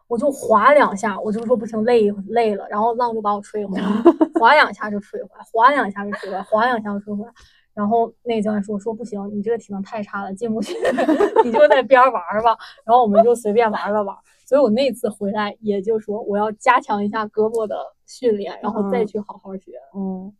[0.08, 3.84] 我就划两下，我就说不行，累累了，然后浪就把我吹回来，
[4.38, 7.32] 滑两下就吹回来，滑两下就吹回来，滑两下就吹回来。
[7.74, 10.74] 然后那个教练说说不行，你这个体能太差了，进不去，
[11.44, 12.12] 你就在边玩
[12.42, 12.56] 吧。
[12.84, 14.16] 然后我们就随便玩了玩。
[14.46, 17.76] 所以我那次回来也就说我要加强一下胳膊的
[18.06, 19.72] 训练，然后再去好好学。
[19.94, 20.32] 嗯，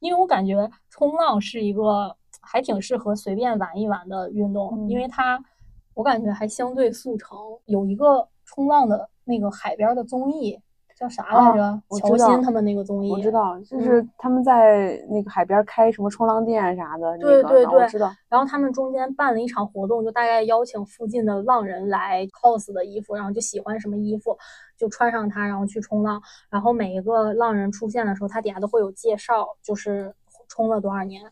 [0.00, 5.38] 因为我感觉冲浪是一个还挺适合随便玩一玩的运动，嗯、因为它
[5.94, 8.28] 我感觉还相对速成，有一个。
[8.50, 10.58] 冲浪的那个海边的综艺
[10.98, 11.62] 叫啥来着？
[11.62, 17.16] 啊、乔欣他们那个综艺，我知道，就是他们在那个海边开什么冲浪店啥的。
[17.16, 18.10] 嗯、对对对，我知道。
[18.28, 24.36] 然后他们中间办了一场活动，就大概邀请附近的浪人来 cos 的衣服，然后就喜欢什么衣服
[24.76, 26.20] 就穿上它，然后去冲浪。
[26.50, 30.12] 然后每一个浪人出现的时候，他底下都会有介绍，就是
[30.48, 31.22] 冲了多少年。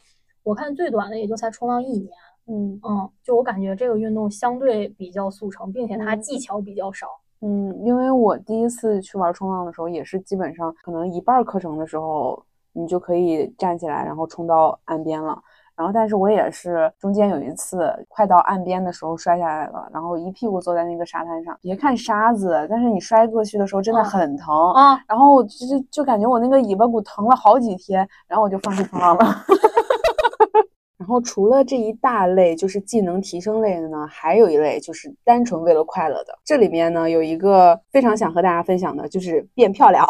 [0.44, 2.12] 我看最短的也就才冲浪一年。
[2.48, 7.08] 嗯嗯，就我感觉这个运动相对比较速成，并且它技巧比较少。
[7.08, 15.38] 嗯，因为我第一次去玩冲浪的时候，也是基本上可能一半课程的时候，你就可以站起来，然后冲到岸边了。
[15.76, 21.54] 然后但是我也是中间有一次快到岸边的时候摔下来了，然后一屁股坐在那个沙滩上。
[21.60, 24.98] 别看沙子，但是你摔过去的时候真的很疼啊。
[25.06, 29.24] 然后就就感觉我那个尾巴骨疼了好几天，然后我就放弃冲浪了。
[30.98, 36.38] 然后除了这一大类就是技能提升类的呢，还有一类就是单纯为了快乐的。
[36.42, 40.06] 这里面呢有一个非常想和大家分享的，就是变漂亮。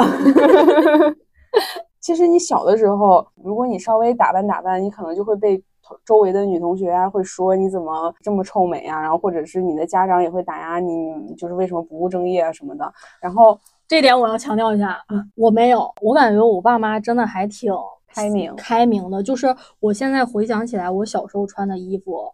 [2.00, 5.60] 其实你小的时候，如果你稍微打扮打扮，你可能就会被
[6.04, 12.92] 周围的女同学啊会说你怎么这么臭美啊，然后或者是你的家长也会打压你，就是为什么不务正业啊什么的。
[13.20, 13.58] 然后
[13.88, 14.98] 这点我要强调一下，
[15.34, 17.74] 我没有，我感觉我爸妈真的还挺。
[18.16, 22.32] 开明开明的，就是我现在回想起来，我小时候穿的衣服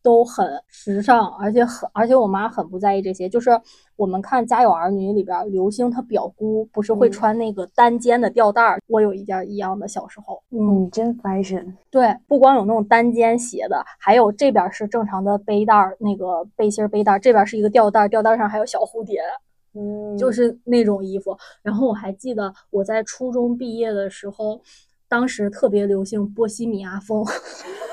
[0.00, 3.28] 都很时尚，而且很，而且我妈很不在意这些。
[3.28, 3.50] 就是
[3.96, 10.42] 我们看《家有儿女》里边，刘星他表姑不是会穿那个单肩的吊带儿，我有一件一样的，小时候。
[10.50, 11.72] 嗯，真 fashion。
[11.90, 19.20] 对，不光有那种单肩斜的，还有这边是正常的背带儿，那个背心背带儿，这边是一个吊带儿，吊带上还有小蝴蝶。
[19.72, 21.36] 嗯，就是那种衣服。
[21.62, 24.60] 然后我还记得我在初中毕业的时候。
[25.14, 27.24] 当时特别流行波西米亚风，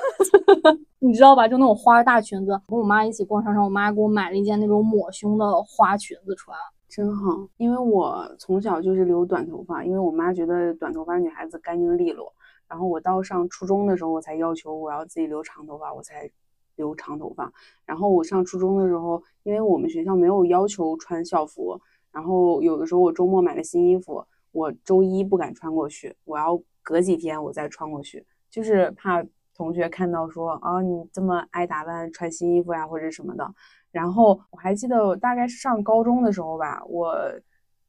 [0.98, 1.48] 你知道吧？
[1.48, 2.60] 就那种花大裙子。
[2.68, 6.58] 跟我妈一起逛商场，我妈给我买了一件那种抹胸的花裙子穿，
[6.90, 7.48] 真好。
[7.58, 12.34] 因为我从小就是留短头发，因为我妈觉得短头发女孩子干净利落。
[12.68, 16.28] 然后我到上初中的时候，我才要求我要自己留长头发，我才
[16.76, 17.54] 留长头发。
[17.86, 21.80] 然后我上初中的时候，因为我们学校没有要求穿校服，
[22.12, 26.62] 然后有的时候我周末买了新衣服，我周一不敢穿过去，我要。
[26.84, 29.24] 隔几天我再穿过去，就是怕
[29.56, 33.54] 同学看到说啊，你这么爱打扮，穿新衣服呀或者什么的。
[33.92, 37.14] 然后我还记得，我大概是上高中的时候吧，我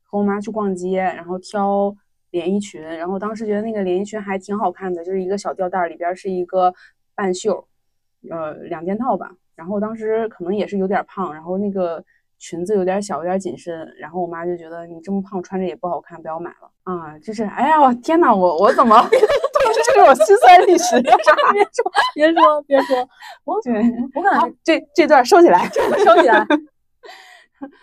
[0.02, 1.96] 和我妈去逛街，然后挑
[2.32, 6.74] 连衣裙，然后当时觉得那个连衣裙还挺好看的，就是一个小吊带里边是一个
[7.14, 7.66] 半袖，
[8.28, 9.34] 呃，两件套吧。
[9.54, 12.04] 然后当时可能也是有点胖，然后那个。
[12.42, 17.16] 裙子有点小，有点紧身，然后我妈就觉得你这么胖穿着也不好看，不要买了啊！
[17.20, 21.00] 就是，哎呀，我天哪，我我怎么这是我心酸历史？
[21.00, 21.32] 别说，
[22.14, 23.08] 别说，别说，
[23.44, 23.72] 我对，
[24.16, 25.70] 我感觉这这段收起来，
[26.04, 26.44] 收起来。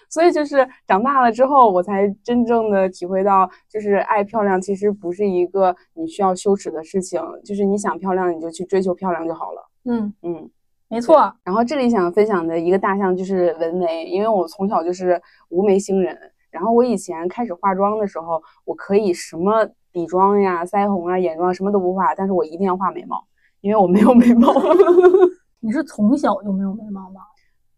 [0.09, 9.69] 所以就是长大了之后，我才真正的体会到，就是爱漂亮其实不是一个你需要羞耻的事情，就是你想漂亮，你就去追求漂亮就好了。
[9.85, 10.49] 嗯嗯。
[10.89, 16.17] 没错，然后这里想分享的一个大项就是纹眉，因为我从小就是无眉星人。
[16.49, 19.63] 然后我以前开始化妆的时候，我可以什么
[19.93, 23.23] 底妆呀、腮红啊、眼妆什么都不画，但是我一定要画眉毛，
[23.61, 24.51] 因为我没有眉毛。
[25.61, 27.21] 你是从小就没有眉毛吗？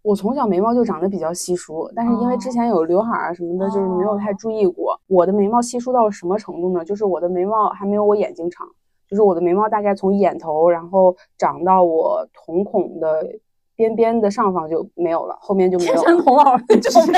[0.03, 4.97] 我从小眉毛就长得比较稀疏，但是因为之前有刘海啊什么的，就是没有太注意过。
[5.07, 6.85] 我的眉毛稀疏到什么程度呢？
[6.85, 8.65] 就是我的眉毛还没有我眼睛长。
[9.11, 13.27] 就是我的眉毛大概从眼头，然后长到我瞳孔的
[13.75, 15.93] 边边的上方就没有了，后面就没有。
[15.95, 17.11] 天山童姥就 是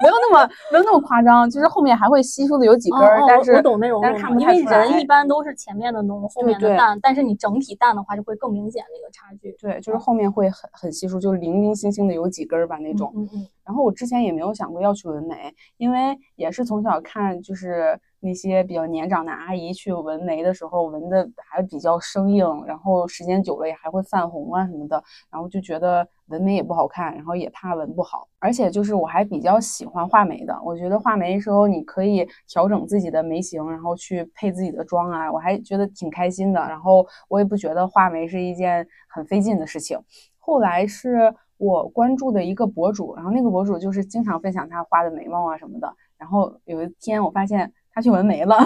[0.00, 9.54] 没有那么没有那么夸张，就是后面还会稀疏的有几根，但是我懂那种，但是看不出来因为人一般都是前面的浓，后面的淡，但是你整体淡的话就会更明显那个差距。
[9.60, 13.12] 对，就是后面会很很稀疏，就是零零星星的有几根吧那种。
[13.14, 13.46] 嗯嗯。
[13.64, 18.00] 然后我之前也没有想过要去纹眉，因为也是从小看就是。
[18.24, 28.26] 那些比较年长的阿姨去纹眉的时候，纹的还比较生硬，然后时间久了也还会泛红啊什么的，然后就觉得纹眉也不好看，然后也怕纹不好。
[28.38, 36.58] 而且就是我还比较喜欢画眉的，我觉得画眉的时候你可以调整自己的眉形，然后去配自己的妆啊，我还觉得挺开心的。
[36.60, 39.98] 然后我也不觉得画眉是一件很费劲的事情。
[40.38, 41.34] 后来是
[41.64, 45.92] 我关注的一个博主，然后那个博主就是经常分享他画的眉毛啊什么的。
[46.18, 47.72] 然后有一天我发现。
[47.96, 48.56] 他去纹眉了，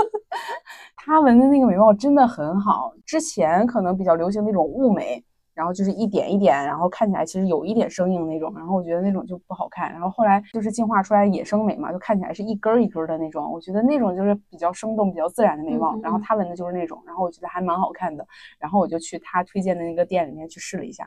[0.96, 2.94] 他纹的那个眉毛真的很好。
[3.04, 5.22] 之前可能比较流行那种雾眉，
[5.52, 9.92] 然后就是一点一点，然后看起来其实有一点生硬那种，然后我觉得那种就不好看。
[9.92, 16.00] 然后后来就是进化出来野生眉嘛，就看起来是一根一根的那种，我觉得那种就是比较生动、比较自然的眉毛。
[16.00, 18.26] 然后他纹的就是那种，然后我觉得还蛮好看的。
[18.58, 21.06] 然后我就去他推荐的那个店里面去试了一下，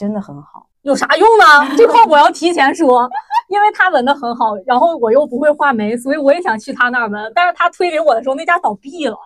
[0.00, 0.66] 真的很好。
[0.80, 1.76] 有啥用呢？
[1.76, 3.06] 这块我要提前说。
[3.50, 7.32] 因为他纹的很好，然后我又不会画眉，所以我也想去他那儿纹。
[7.34, 9.18] 但是他推给我的时候，那家倒闭了。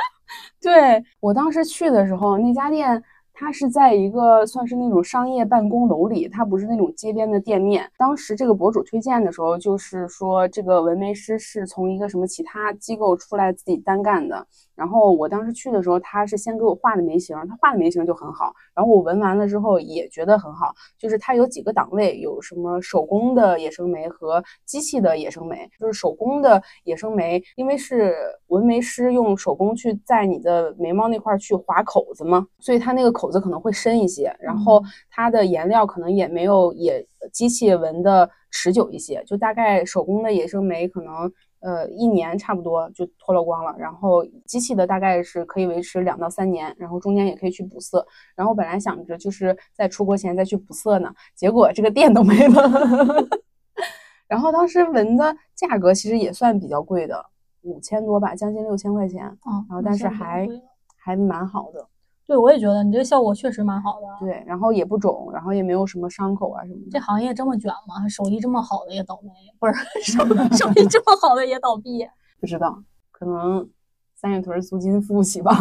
[0.62, 3.02] 对我当时去的时候，那家店
[3.40, 7.88] 它是在一个算是那种商业办公楼里，它不是那种街边的店面。
[7.96, 14.44] 当时这个博主推荐的时候，就是说这个纹眉师是从一个什么其他机构出来自己单干的。
[14.74, 18.52] 然后我当时去的时候，他是先给我画的眉形，他画的眉形就很好。
[18.74, 25.68] 然后我纹完了之后也觉得很好，就是它有几个档位，有什么手工的野生眉和机器的野生眉。
[25.78, 28.14] 就是手工的野生眉，因为是
[28.48, 34.34] 纹眉师用手工去在你的眉毛那块去划口子嘛，所以它那个口子可能会深一些。
[34.40, 41.32] 然后它的颜料可能也没有也机器纹的持久一些，就大概手工的野生眉可能。
[41.60, 48.06] 呃，一年差不多就脱落光了，然后机器的大概是可以维持两到三年，然后中间也可以去补色。
[48.36, 53.28] 然后本来想着就是在出国前再去补色呢，结果这个店都没了。
[54.28, 57.26] 然后当时纹的价格其实也算比较贵的，
[57.62, 59.26] 五千多吧，将近六千块钱。
[59.26, 60.48] 嗯，然后但是还
[60.96, 61.84] 还蛮好的。
[62.28, 64.06] 对，我也觉得你这个效果确实蛮好的。
[64.20, 66.90] 对，然后也不肿，然后也没有什么伤口啊什么的。
[66.90, 68.06] 这行业这么卷吗？
[68.06, 69.72] 手艺这么好的也倒霉，不是
[70.12, 70.22] 手
[70.54, 72.06] 手艺这么好的也倒闭？
[72.38, 73.66] 不知道，可能
[74.14, 75.56] 三里屯租金付不起吧。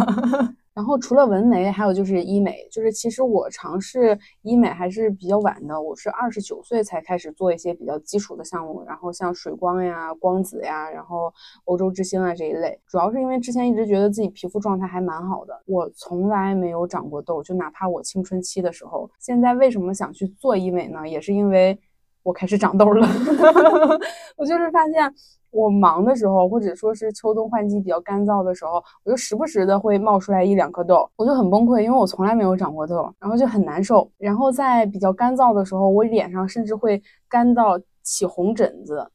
[0.78, 2.67] 然后除了纹眉，还有就是医美。
[2.71, 8.84] 就是其实我尝试医美还是比较晚的，我是二十九岁才开始做一些比较基础的项目。
[8.86, 11.34] 然后像水光呀、光子呀，然后
[11.65, 12.80] 欧洲之星啊这一类。
[12.86, 19.09] 主要是因为之前一直觉得自己皮肤状态还蛮好的，我从来没有长过痘，就哪怕我青春期的时候。
[19.17, 21.09] 现在为什么想去做医美呢？
[21.09, 21.75] 也是因为
[22.28, 23.07] 我开始长痘了。
[24.36, 25.13] 我就是发现。
[25.49, 34.11] 我忙的时候，或者说是秋冬换季比较干燥的时候，我就时不时的会冒出来一两颗痘，我就很崩溃，因为我从来没有长过痘，然后就很难受。
[34.17, 39.09] 然后在比较干燥的时候，我脸上甚至会干到起红疹子。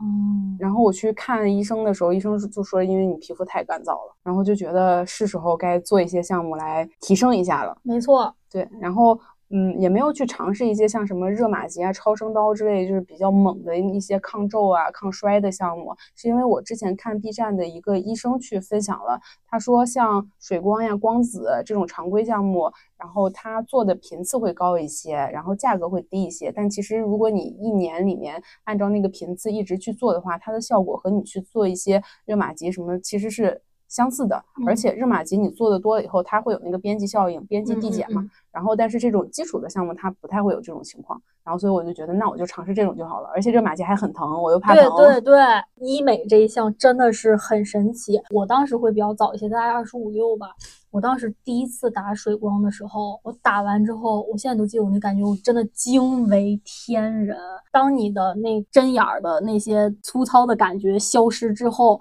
[0.00, 7.76] 嗯，然后我去看医生的时候，医生就说因为你皮肤太干燥了，然后就觉得是时候该做一些项目来提升一下了。
[7.82, 9.16] 没错，对，然后。
[9.50, 15.94] 嗯，也没有去尝试一些像什么热玛吉啊、超声刀之类，就是比较猛的一些抗皱啊、抗衰的项目。
[16.16, 26.50] 是因为我之前看 B 站的一个医生去分享了，他说像水光呀、光子这种常规项目，然后他做的频次会高一些，然后价格会低一些。
[26.50, 33.62] 但其实如果你一年里面按照那个频次一直去做的话，它的效果和你去做一些热玛吉什么其实是。
[33.88, 38.24] 相似的，而且热玛吉你做的多了以后，它会有那个边际效应，边际递减嘛。
[38.50, 41.20] 然后，但是这种基础的项目它不太会有这种情况。
[41.44, 43.28] 然后，所以我就觉得，那我就尝试这种就好了。
[43.34, 44.96] 而且热玛吉还很疼，我又怕疼。
[44.96, 45.40] 对对对，
[45.76, 48.20] 医美这一项真的是很神奇。
[48.30, 50.48] 我当时会比较早一些，大概二十五六吧。
[50.90, 57.36] 我当时第一次打水光的时候，我打完之后，我现在都记得我那感觉，我真的惊为天人。
[57.70, 62.00] 当你的那针眼儿的那些粗糙的感觉消失之后。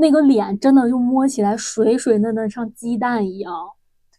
[0.00, 3.52] 那个脸真的就摸起来水水嫩嫩，像鸡蛋一样。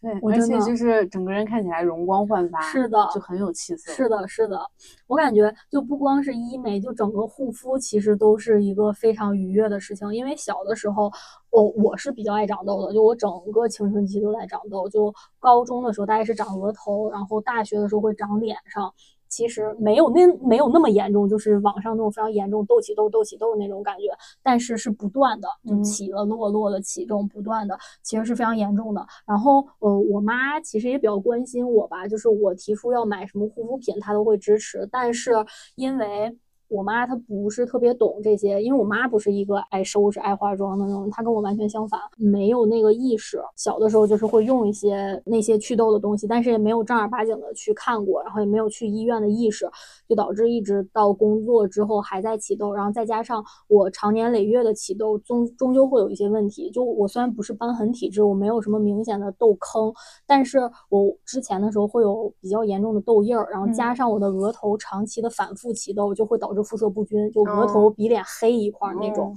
[0.00, 3.92] 对，而且就是整个人看起来容光焕发，是的，就很有气色。
[3.92, 4.60] 是的，是的，
[5.06, 10.12] 我感觉就不光是医美，就整个护肤其实都是一个非常愉悦的事情。
[10.12, 11.08] 因为小的时候，
[11.50, 14.88] 我我是比较爱长痘的，就我整个青春期都在长痘。
[14.88, 18.92] 就高中的时候大概是长额头，然后大学的时候会长脸上。
[19.32, 24.04] 其实没有那没有那么严重，就是网上那种非常严重痘起痘痘起痘那种感觉，
[24.42, 29.06] 但是是不断的就起了落落的起这种不断的，其实是非常严重的。
[29.24, 35.32] 然后呃，我妈其实也比较关心我吧，就是我提出要买什么护肤品，她都会支持，但是
[35.76, 36.36] 因为。
[36.72, 43.38] 我妈她不是特别懂这些，因为我妈不是一个爱收拾、爱化妆的人，她跟我完全相反，没有那个意识。
[43.56, 49.68] 小的时候就是会用一些那些祛痘的东西，但是也没有正儿八经的去看过，然后也没有去医院的意识，
[50.12, 56.70] 就导致一直到工作之后还在起痘，然后再加上我长年累月的起痘，终终究会有一些问题。
[56.70, 59.92] 就我虽然不是瘢痕体质，我没有什么明显的痘坑，
[60.26, 60.58] 但是
[60.88, 66.62] 我之前的时候会有比较严重的痘印儿，然后加上我的额头长期的反复起痘，就会导致。
[66.62, 69.36] 肤色不均，就额头比脸黑一块那种。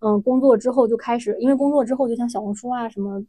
[0.00, 3.22] 嗯，工作之后就开始，因为工作之后就像小红书啊什么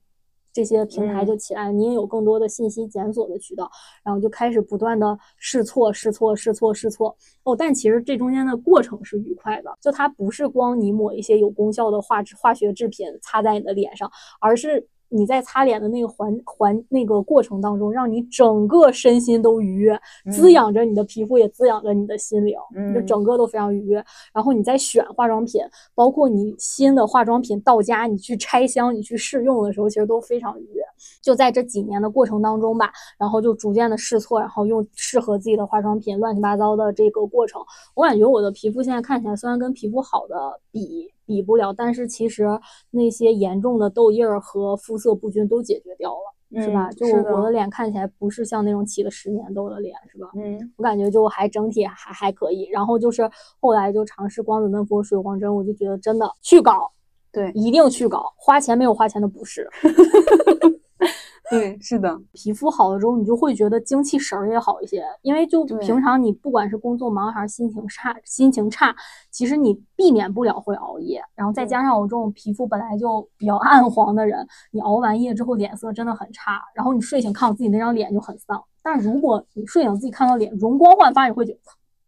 [0.53, 3.69] 这些平台就起来，你也有更多的信息检索的渠道，
[4.03, 7.17] 然后就开始不断的试错、试错、试错、试错。
[7.43, 14.87] 哦，但其实这中间的过程是愉快的，就它不是光你抹一些有功效的化化学制品擦在你的脸上，而是。
[15.15, 19.99] 你在擦脸的那个环环那个过程当中，让你整个身心都愉悦，
[20.31, 22.57] 滋养着你的皮肤，也滋养着你的心灵，
[22.95, 24.03] 就整个都非常愉悦。
[24.33, 25.61] 然后你在选化妆品，
[25.93, 30.83] 包括你新的化妆品到家，你去拆箱，你去试用的时候，其实都非常愉悦。
[31.21, 37.61] 就在这几年的过程当中吧，然后就逐渐的试错，然后用适合自己的化妆品，乱七八糟的这个过程，
[37.93, 41.13] 我感觉我的皮肤现在看起来虽然跟皮肤好的比。
[41.25, 42.47] 比不了，但是其实
[42.91, 46.33] 那些严重的痘印儿和肤色不均都解决掉了。
[46.55, 46.87] 是吧？
[46.89, 50.29] 嗯就是我的我的脸看起来不是像那种起了十年痘的脸，是吧？
[50.35, 52.69] 嗯我感觉就还整体还还可以。
[52.71, 53.27] 然后就是
[53.59, 56.91] 后来就尝试光子嫩肤、水光针，我就觉得真的去搞，
[57.31, 59.67] 对一定去搞，花钱没有花钱的不是。
[61.51, 68.95] 对，是的，皮肤好了之后，你就会觉得精气神儿也好一些，因为就平常你不管是工作忙还是心情差，心情差，
[69.29, 78.63] 其实你避免不了会熬夜，然后再加上我这种皮肤本来就比较暗黄的人，你熬完夜之后脸色真的很差，然后你睡醒看我自己那张脸就很丧。
[78.81, 81.59] 但如果你睡醒自己看到脸容光焕发，你会觉得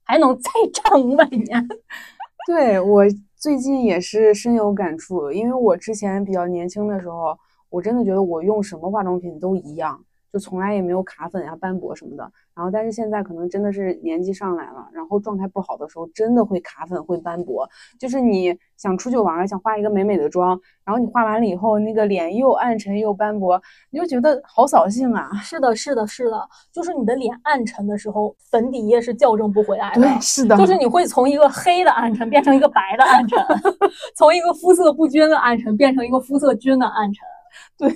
[0.03, 1.67] 还能再战五百年。
[2.47, 3.03] 对我
[3.35, 7.37] 最近也是深有感触，因为我之前比较年轻的时候，
[7.75, 9.99] 我真的觉得我用什么化妆品都一样，
[10.31, 12.23] 就从来也没有卡粉呀、斑驳什么的。
[12.55, 17.69] 然后，但是现在可能真的是年纪上来了，然后状态不好的时候，真的会卡粉、会斑驳。
[17.99, 25.29] 就是你想出去玩儿，想化一个美美的妆，然后你化完了以后，那个脸又暗沉又斑驳，你就觉得好扫兴啊。
[25.41, 30.01] 是的，是的，是的，就是你的脸暗沉的时候，粉底液是校正不回来的。
[30.01, 33.37] 对，是的，就是你会从一个黑的暗沉变成一个白的暗沉，
[34.15, 37.25] 从一个肤色不均的暗沉变成一个肤色均的暗沉。
[37.77, 37.89] 对，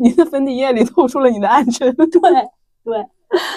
[0.00, 1.94] 你的粉底液里透出了你的暗沉。
[1.94, 2.08] 对
[2.82, 3.06] 对，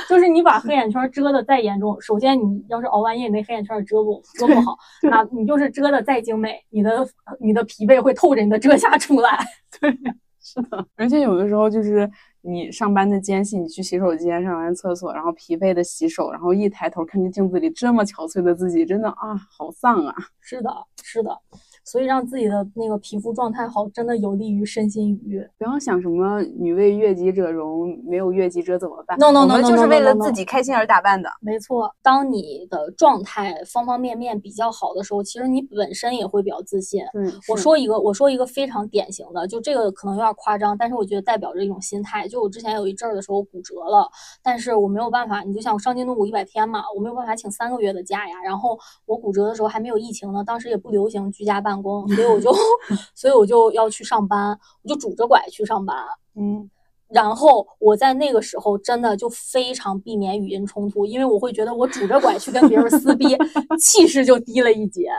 [0.10, 7.08] 就是你把黑眼圈遮的再严重，首先你要是熬完夜，你那黑眼圈遮不遮不好，那你就是遮的再精美，你的
[7.40, 9.40] 你的疲惫会透着你的遮瑕出来。
[9.80, 9.98] 对
[10.40, 12.08] 是的，而且有的时候就是
[12.42, 20.14] 你上班的间隙，你去洗手间上完厕所，然后疲惫的洗手，然后一抬头看见镜子里这么憔悴的自己，真的啊，好丧啊！
[20.42, 20.70] 是的，
[21.02, 21.32] 是的。
[21.84, 25.50] 所以让自己的那个皮肤状态好，真的有利于身心愉悦。
[25.58, 31.30] 不要想什么女为悦己者容，没有悦己者怎么办 No, no, 我 no, 就是为了.自己开心而打扮的。
[31.42, 37.04] 没错，当你的状态方方面面比较好的时候，其实你本身也会比较自信。
[37.14, 42.28] 嗯，我说一个，我说一个非常典型的，就这个可能有点夸张，但是我觉得代表着一种心态。
[42.28, 44.10] 就我之前有一阵儿的时候骨折了，
[44.42, 48.36] 但是我没有办法，你就像我上京动骨一百天嘛，我没有办法请三个月的假呀。
[48.44, 52.54] 然后我骨折的时候还没有疫情呢，当时也不流行居家办公，所以我就，
[53.16, 55.96] 所以我就要去上班，我就拄着拐去上班。
[56.36, 56.70] 嗯，
[57.10, 63.26] 然后我在那个时候真的就非常避免语音冲突，因为我会觉得我拄着拐去跟别人撕逼，
[63.80, 65.10] 气势就低了一截。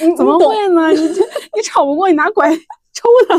[0.00, 0.88] 你怎么会呢？
[0.90, 1.22] 你这
[1.54, 2.50] 你吵不过，你拿拐
[2.92, 3.36] 抽他。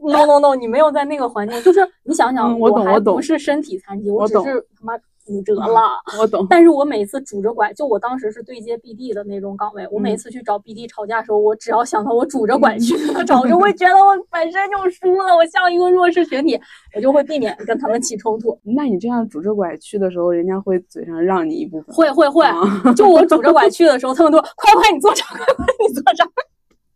[0.00, 4.92] No no no，你没有在那个环境，就是你想想，嗯我懂还我懂不是身体残疾，只我只是他妈
[5.28, 6.02] 骨折了。
[6.18, 6.46] 我懂。
[6.48, 16.58] 但是我每次拄着拐，就我当时是对接 BD 的那种岗位，我每嗯次去找 BD 吵架的时候，我只要想到我拄着拐去跟他吵，我就会觉得我本身就输了，我像一个弱势群体，
[16.96, 18.58] 我就会避免跟他们起冲突。
[18.74, 21.94] 那你这样拄着拐去的时候，人家会嘴上让你一部分。
[21.94, 26.30] 会会会，啊就我拄着拐去的时候，他们都快快你坐这儿，快快你坐这儿。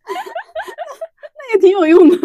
[1.39, 2.17] 那也挺有用的。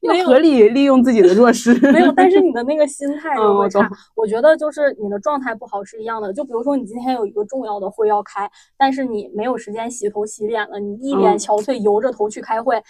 [0.00, 1.74] 要合理利用自己的弱势。
[1.92, 3.80] 没有，但是你的那个心态我会差。
[3.80, 6.32] 懂我觉得就是你的状态不好是一样的。
[6.32, 12.82] 就比如说你今天有一个重要的会要开，但是你没有时间洗头洗脸了，你一脸嗯憔悴，油着头去开会，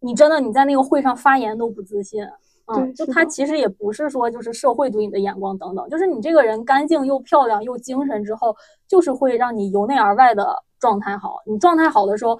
[0.00, 2.22] 你真的你在那个会上发言都不自信。
[2.66, 8.54] 嗯，就他其实也不是说就是社会对你的眼光等等，就是你这个人干净又漂亮又精神之后，
[8.86, 11.38] 就是会让你由内而外的状态好。
[11.44, 12.38] 你状态好的时候，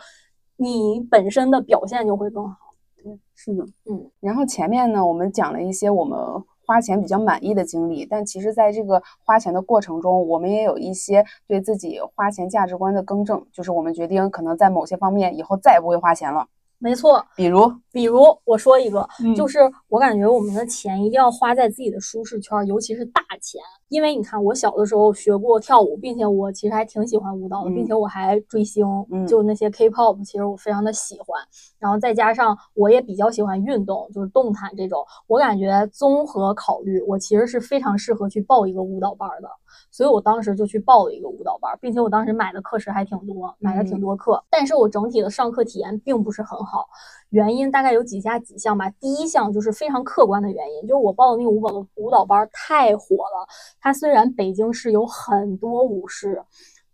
[0.56, 2.56] 你本身的表现就会更好。
[3.03, 4.11] 对，是的，嗯。
[4.20, 6.18] 然后前面呢，我们讲了一些我们
[6.64, 16.46] 花钱比较满意的经历，但其实在这个花钱的过程中，我们也有一些对自己花钱价值观的更正，就是我们决定可能在某些方面以后再也不会花钱了。
[16.78, 23.61] 没错，比如，比如我说一个，嗯就是我感觉我们的钱一定要花在自己的舒适圈儿，尤其是大钱。
[23.93, 31.38] 因为你看，我小的时候学过跳舞，并且我其实还挺喜欢舞蹈的，并嗯且我还追星，嗯就那些 K-pop，其实我非常的喜欢。
[31.78, 39.49] 然后再加上我也比较喜欢运动，就是动弹这种，我感觉综合考虑，我其实是非常适合去报一个舞蹈班儿的。
[39.90, 46.86] 所以我当时就去报了一个舞蹈班儿，并且我当时买的课时还挺多，买了挺嗯多课，但是我整体的上课体验并不是很好。
[47.28, 48.90] 原因大概有几下几项吧。
[49.01, 53.49] 第一项就是非常客观的原因，就是我报的那个舞蹈的舞蹈班儿太火了。
[53.83, 56.43] 它虽然北京市有很多舞室，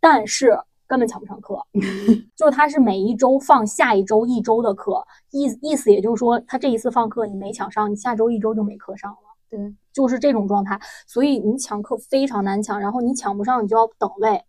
[0.01, 1.65] 但是根本抢不上课。
[2.35, 9.19] 就是它是每一周放下一周一周的课，意意思也就是说，他这一次放课你没抢上，你下周一周就没课上了。
[9.51, 9.59] 对，
[9.93, 14.43] 就是这种状态，所以你抢课非常难抢，然后你抢不上，你就要等位。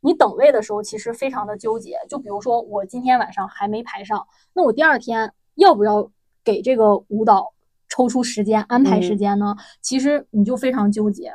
[0.00, 6.10] 你等位的时候其实非常的纠结，就比如说我今天晚上还没排上，那我第二天要不要
[6.42, 7.52] 给这个舞蹈
[7.88, 9.54] 抽出时间安排时嗯间呢？
[9.82, 11.32] 其实你就非常纠结。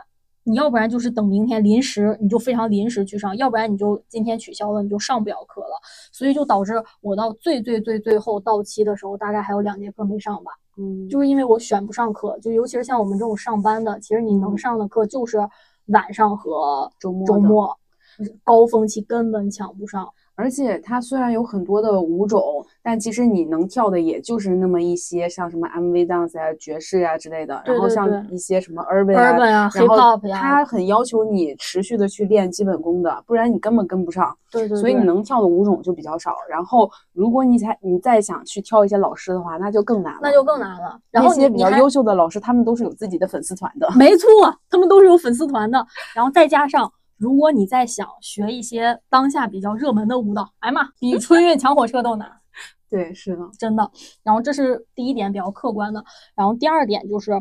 [0.51, 5.79] 你要不然就是等明天临时，你就非常临时去上；要不然你就今天取消了，你就上不了课了。
[6.11, 10.51] 所以就导致我到最最最最后到期的时候，大概还有两节课没上吧。
[10.77, 15.39] 嗯，就是因为我选不上课，就尤其是像我们这种上班的，其实你能上的课就是
[15.85, 17.77] 晚上和周末周末，
[18.43, 20.09] 高峰期根本抢不上。
[20.41, 27.61] 而且它虽然有很多的舞种，但其实你能跳的也就是那么一些，像什么 MV dance 啊、爵士啊之类的。
[27.63, 34.35] 然后像一些什么 urban 啊 urban 啊然后 hip hop 呀它很要求你持续的去练基本功的，不然你根本跟不上。
[34.51, 36.35] 对对所以你能跳的舞种就比较少。
[36.49, 40.19] 然后如果你才你再想去挑一些老师的话，那就更难了。
[40.23, 40.99] 那就更难了。
[41.11, 43.87] 然后那些比较优秀的老师，他们都是有自己的粉丝团的。
[43.95, 44.27] 没错，
[44.69, 45.85] 他们都是有粉丝团的。
[46.13, 46.91] 然后再加上，
[47.21, 52.27] 如果你在想学一些当下比较热门的舞蹈， 哎呀妈，比春运抢火车都难，
[52.89, 53.91] 对，是的，真的。
[54.23, 56.03] 然后这是第一点比较客观的。
[56.33, 57.31] 然后第二点就是，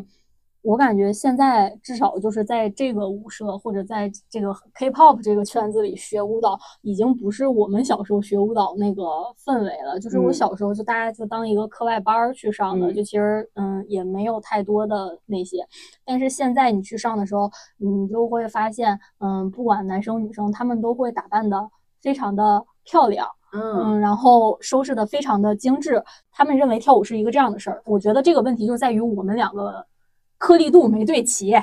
[0.61, 9.01] 我感觉现在至少就是在这个舞社或者在这个 K-pop 这个圈子里学舞蹈，已经不是我们小时候学舞蹈那个
[9.43, 9.99] 氛围了。
[9.99, 15.65] 就是我嗯小时候就大家就当一个课外班儿去上的，嗯就其实嗯也没有太多的那些。
[16.05, 21.69] 但是现在你去上的时候，你就会发现，嗯，不管男生女生，他们都会打扮的
[22.01, 23.27] 非常的漂亮。
[23.53, 26.01] 嗯，嗯，然后收拾的非常的精致。
[26.31, 29.85] 他们认为跳舞是一个这样的事儿，我觉得这个问题就在于我们两个
[30.41, 31.51] 颗粒度没对齐，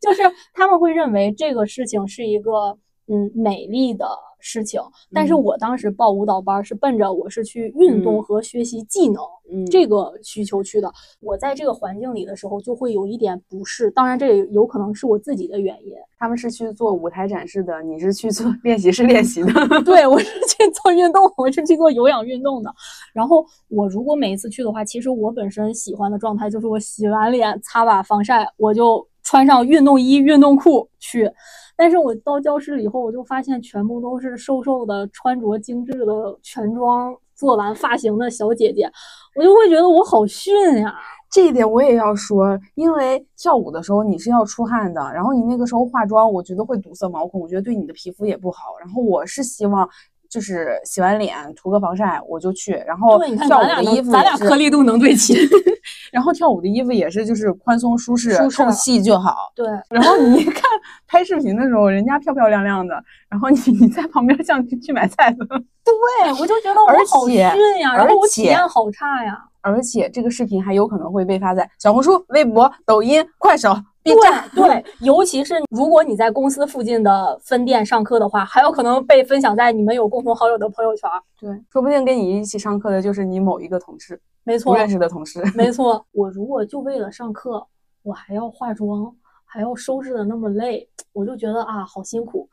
[0.00, 0.22] 就是
[0.54, 2.78] 他们会认为这个事情是一个
[3.10, 4.06] 嗯美丽的
[4.38, 4.80] 事情，
[5.12, 9.22] 但是嗯我当时报舞蹈班儿是奔着我是去运动嗯和学习技能。
[9.52, 10.88] 嗯，这个需求去的，
[11.20, 15.92] 我在这个环境里的时候就会有一点不适，当然这也有可能是我自己的原因。
[16.20, 19.52] 他们是去做舞台展示的，你是去做练习室练习的。
[19.82, 22.72] 对，我是去做运动，我是去做有氧运动的。
[23.12, 31.30] 然后我如果每一次去的话，其实我本身喜欢的状态就是我洗完脸擦把防晒，我就穿上运动衣、运动裤去。
[31.76, 38.90] 但是我到教室以后，我就发现全部都是瘦瘦的、穿着精致的、全妆做完发型的小姐姐，
[39.34, 40.94] 我就会觉得我好逊呀。
[41.32, 48.76] 这一点我也要说，因为跳舞的时候你是要出汗的，然后你那个时候化妆，我觉得会堵塞毛孔，我觉得对你的皮肤也不好。
[48.80, 49.88] 然后我是希望
[50.30, 55.34] 就是洗完脸涂个防晒我就去，然后跳舞的衣服咱俩颗粒度能对齐。
[56.12, 59.52] 然后跳舞的衣服也是就是宽松舒适，透气就好。
[59.54, 60.62] 对，然后你一看
[61.06, 62.94] 拍视频的时候，人家漂漂亮亮的，
[63.28, 65.46] 然后你你在旁边像去去买菜的，
[65.84, 67.40] 对，我就觉得我好逊且
[67.80, 69.36] 呀，然后我体验好差呀。
[69.62, 73.76] 而且这个视频还有可能会被发在小红书、微博、抖音、快手。
[74.02, 74.14] 对
[74.54, 81.08] 对， 尤其是如果你在公司附近的分店上课的话，还有可能被分享在你们有共同好友的朋友圈。
[81.38, 85.42] 对，说不定跟你一起上课的就是你某一个同事，没错，不认识的同事。
[85.54, 86.04] 没 错。
[86.12, 87.66] 我如果就为了上课，
[88.02, 89.14] 我还要化妆，
[89.44, 92.48] 还要收拾的那么累，我就觉得啊，好辛苦。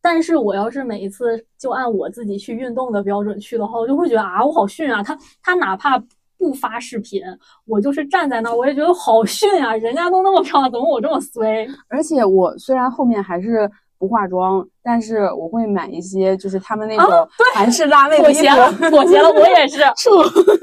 [0.00, 5.02] 但是我要是每一次就按我自己去运动的标准去的话，我就会觉得啊，我好逊啊！
[5.02, 6.02] 他他哪怕
[6.38, 7.20] 不发视频，
[7.66, 9.74] 我就是站在那儿，我也觉得好逊啊！
[9.76, 11.68] 人家都那么漂亮，怎么我这么衰？
[11.88, 13.68] 而且我虽然后面还是
[13.98, 18.90] 不化妆，但是我会买一些就是他们那啊种韩式辣妹的衣妥协了，服。
[18.90, 19.80] 妥协了，我也是。
[19.96, 20.10] 处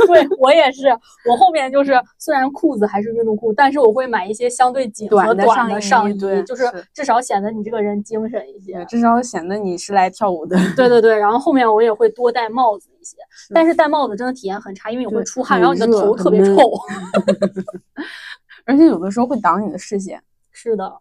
[0.07, 0.87] 对我也是，
[1.29, 8.85] 我后面就是虽然裤子还是运动裤，但是我会买一些相对紧和短的上衣上衣，对就是是至少显得你这个人精神一些，。
[8.85, 10.57] 至少显得你是来跳舞的。
[10.77, 13.17] 对对对，然后后面我也会多戴帽子一些，
[13.53, 16.71] 但是戴帽子真的体验很差，因为你会出汗，然后你的头特别闷臭。
[18.65, 20.21] 而且有的时候会挡你的视线。
[20.51, 20.91] 是的，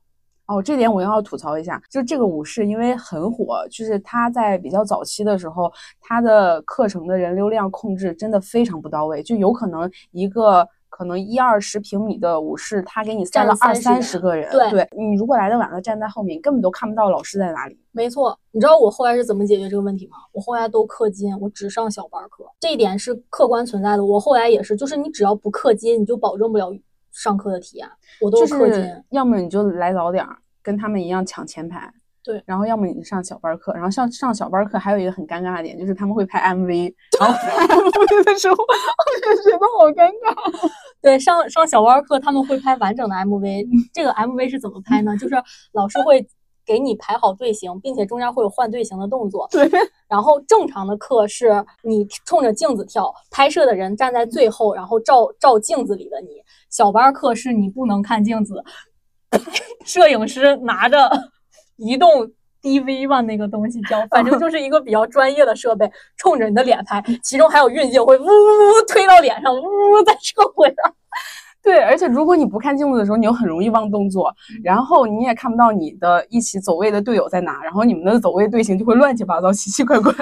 [0.46, 17.76] 哦，这点我要吐槽一下，就这个舞室因为很火，就是它在比较早期的时候，它的课程的人流量控制真的非常不到位，就有可能一个可能一二十平米的舞室，他给你塞站了二三十个人，对你如果来的晚了，站在后面，你根本都看不到老师在哪里。
[17.90, 18.38] 没错。
[18.52, 20.16] 你知道我后来是怎么解决这个问题吗？
[20.32, 24.04] 我后来都氪金，我只上小班课，这一点是客观存在的。
[24.04, 26.72] 我后来也是，就是你只要不氪金，你就保证不了
[27.14, 27.88] 上课的体验。
[28.20, 31.90] 我都就是要么你就来早点儿，跟他们一样抢前排。
[32.22, 40.70] 对然后要么你上小班课，然后上上小班课还有一个很尴尬的点，就是他们会拍 MV， 然后拍 MV 的时候，我就觉得好尴尬。
[41.02, 45.14] 对，上上小班课他们会拍完整的 MV，这个 MV 是怎么拍呢？
[45.18, 45.34] 就是
[45.72, 46.26] 老师会
[46.66, 49.46] 给你排好队形，并且中间会有换队形的动作。
[49.50, 49.70] 对，
[50.08, 56.42] 然后正常的课是你冲着镜子跳，拍摄的人站在最后，然后照照镜子里的你。
[56.70, 58.64] 小班课是你不能看镜子，
[59.84, 61.10] 摄影师拿着
[61.76, 62.08] 移动
[62.62, 70.92] DV 吧，那个东西叫，反正就是一个比较专业的设备，冲着你的脸拍，其中还有运镜会呜呜呜推到脸上，呜呜再撤回来。
[71.64, 74.32] 对，而且如果你不看镜子的时候，你又很容易忘动作，
[74.62, 80.12] 然后你也看不到你的一起走位的队友在哪，然后你们的走位队形就会乱七八糟、奇奇怪怪。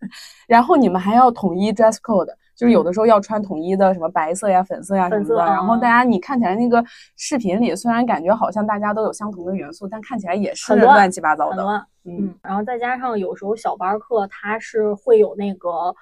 [0.46, 5.36] 然后你们还要统一 dress code，就是有的时候要穿统一的什么白色呀、粉色呀什么的。
[5.36, 6.82] 然后大家你看起来那个
[7.16, 11.86] 视频里，虽然感觉好像大家都有相同的元素，但看起来也是乱七八糟的。
[12.04, 15.94] 嗯，然后再加上有时候小班课它是会有那个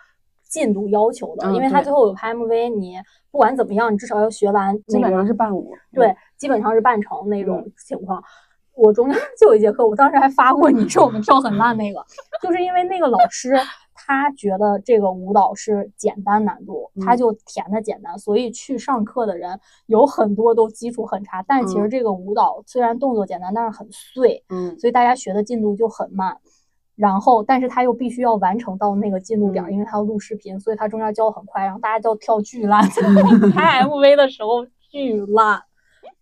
[0.49, 2.97] 进度要求的，因为他最后有拍 MV，你
[3.31, 4.77] 不管怎么样，你至少要学完。
[4.85, 5.73] 基本上是半舞。
[5.93, 8.23] 对，基本上是半程那种情况。
[8.75, 12.01] 我中间就有一节课，我当时还发过你，说我们跳很烂那个，
[12.41, 13.53] 就是因为那个老师
[13.93, 21.43] 他觉得这个舞蹈是简单难度，他就填的简单，所以去上课的人有很多都基础很差。
[21.43, 26.37] 但其实这个舞蹈虽然动作简单，但是很碎，嗯，所以大家学的进度就很慢。
[26.99, 32.83] 然后，但是他又必须要完成到那个进度点，因为他要录视频，所以他中间教很快，然后大家就要跳巨烂，
[33.55, 35.63] 拍 MV 的时候巨烂。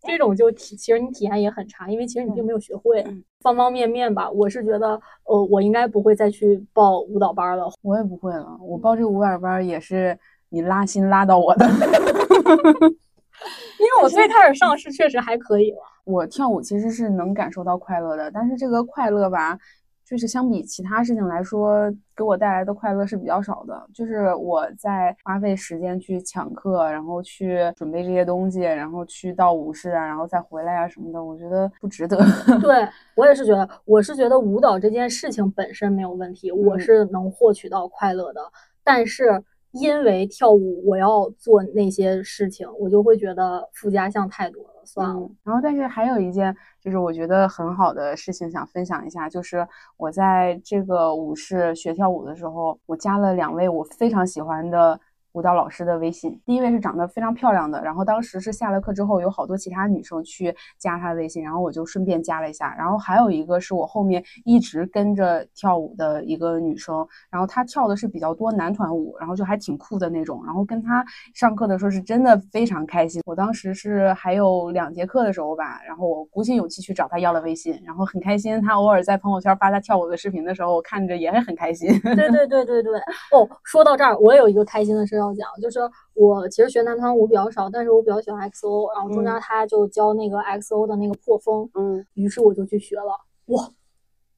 [0.07, 3.05] 这种就体，其实你体验也很差，因为其实你并没有学会
[3.41, 4.31] 方方面面吧。
[4.31, 7.73] 我是觉得，呃，我应该不会再去报舞蹈班了。
[7.83, 10.17] 我也不会了，我报这个舞蹈班也是
[10.51, 11.73] 你拉新拉到我的，因
[13.87, 15.79] 为我最开始上是确实还可以了。
[16.05, 19.59] 我跳舞其实是能感受到快乐的，但是这个快乐吧。
[20.09, 23.89] 就是相比其他事情来说，给我带来的快乐是比较少的。
[23.93, 32.17] 就是我在花费时间去抢课，然后去准备这些东西，然后去到舞室啊，然后再回来啊什么的，我觉得不值得。
[32.63, 38.41] 对 我也是觉得，我是觉得舞蹈这件事情本身没有问题，我是能获取到快乐的。
[38.85, 39.43] 但是
[39.81, 44.71] 因为跳舞，我要做那些事情，我就会觉得附加项太多了。
[44.85, 49.67] 算了，然后但是还有一件就是我觉得很好的事情想分享一下，就是
[49.97, 55.01] 我在这个舞室学跳舞的时候，我加了两位我非常喜欢的。
[55.37, 62.75] 舞蹈老师的微信，第一位是长得非常漂亮的，然后当时是下了课之后，有好多其他女生去加她微信，然后我就顺便加了一下。
[62.75, 70.43] 然后还有一个是我后面一直跟着跳舞的一个女生，然后她跳的是比较多男团舞，然后就还挺酷的那种。
[70.47, 71.05] 然后跟她
[71.35, 73.21] 上课的时候是真的非常开心。
[73.27, 78.59] 我当时是还有两节课的时候吧，然后我鼓起勇气去找她要了微信，然后很开心。
[78.63, 82.01] 她偶尔在朋友圈发她跳舞的视频的时候，我看着也是很开心。
[82.01, 82.99] 对对对对对。
[83.33, 85.26] 哦，说到这儿，我也有一个开心的事。
[85.27, 85.81] 要讲，就是
[86.15, 93.21] 我其实学男团舞比较少，但是我比较喜欢 XO，然后中间他就教那个 XO 的那个破风，嗯，于是我就去学了。
[93.47, 93.71] 哇，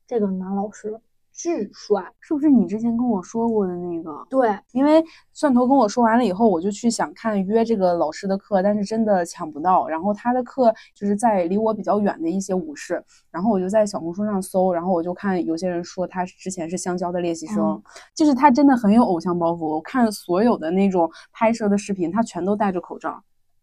[0.07, 1.01] 这个男老师。
[1.39, 4.27] 巨帅，是不是你之前跟我说过的那个？
[4.29, 5.01] 对，因为
[5.33, 9.87] 蒜头跟我说完了以后，我就去想看约这个老师的课，但是真的抢不到。
[9.87, 13.01] 然后他的课就是在离我比较远的一些舞室，
[13.31, 17.81] 然后我就在小红书上搜，然后我就看有些人说他之前是香蕉的练习生，
[18.17, 19.65] 就是他真的很有偶像包袱。
[19.65, 23.11] 我看所有的那种拍摄的视频，他全都戴着口罩，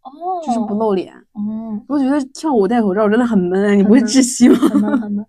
[0.02, 1.14] 哦，就是不露脸。
[1.38, 4.56] 嗯，我觉得跳舞戴口罩真的很闷，你不会窒息吗？
[4.60, 5.26] 很闷很闷。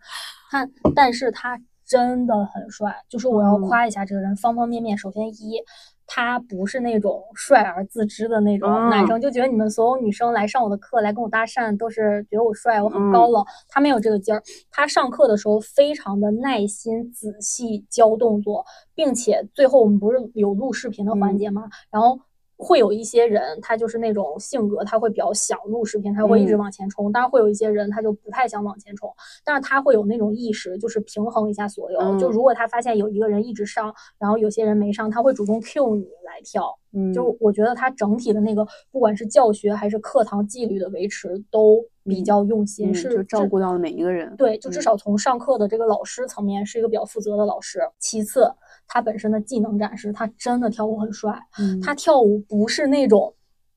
[0.48, 1.60] 他，但是他。
[1.86, 4.98] 真的很帅，就是我要夸一下这个人，方方面面。
[4.98, 5.62] 首先一，
[6.06, 13.44] 他不是那种帅而自知的那种男生，就觉得你们所有女生来上我的课来跟我搭讪，都是觉得我帅，我很高冷。
[13.68, 18.64] 他没有这个劲儿，他上课的时候非常的耐心、仔细教动作，
[18.94, 21.68] 并且最后我们不是有录视频的环节吗？
[21.90, 22.18] 然后。
[22.58, 27.12] 会有一些人，他就是那种性格，他会比较想录视频，他会一直往前冲。
[27.12, 29.12] 当然会有一些人，他就不太想往前冲，
[29.44, 32.18] 但是他会有那种意识，就是平衡一下所有。
[32.18, 36.74] 就如果他发现有一个人一直上，然后有些人没上，他会主动 Q 你来跳。
[36.92, 44.34] 嗯，就我觉得他整体的那个，不管是教学还是课堂纪律的维持，都比较用心，是照顾到了每一个人。
[44.36, 47.80] 对，就至少从上课的这个老师层面，是一个比较负责的老师。
[47.98, 48.50] 其次。
[48.88, 51.38] 他本身的技能展示，他真的跳舞很帅。
[51.82, 53.34] 他跳舞不是那种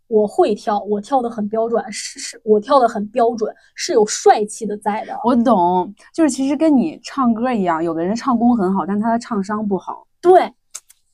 [0.07, 5.19] 我会跳，我跳的很标准，是是我跳的很标准，是有帅气的在的。
[5.23, 10.07] 我懂，就是其实跟你唱歌一样，有的人唱功很好，但他的唱商不好。
[10.19, 10.51] 对，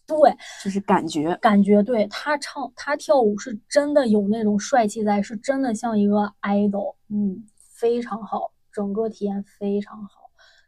[0.08, 0.18] 对，
[0.64, 6.96] 就是感觉，感觉对他唱他跳舞是真的有那种帅气在，是真的像一个 idol。
[7.10, 10.10] 嗯，非常好，整个体验非常好。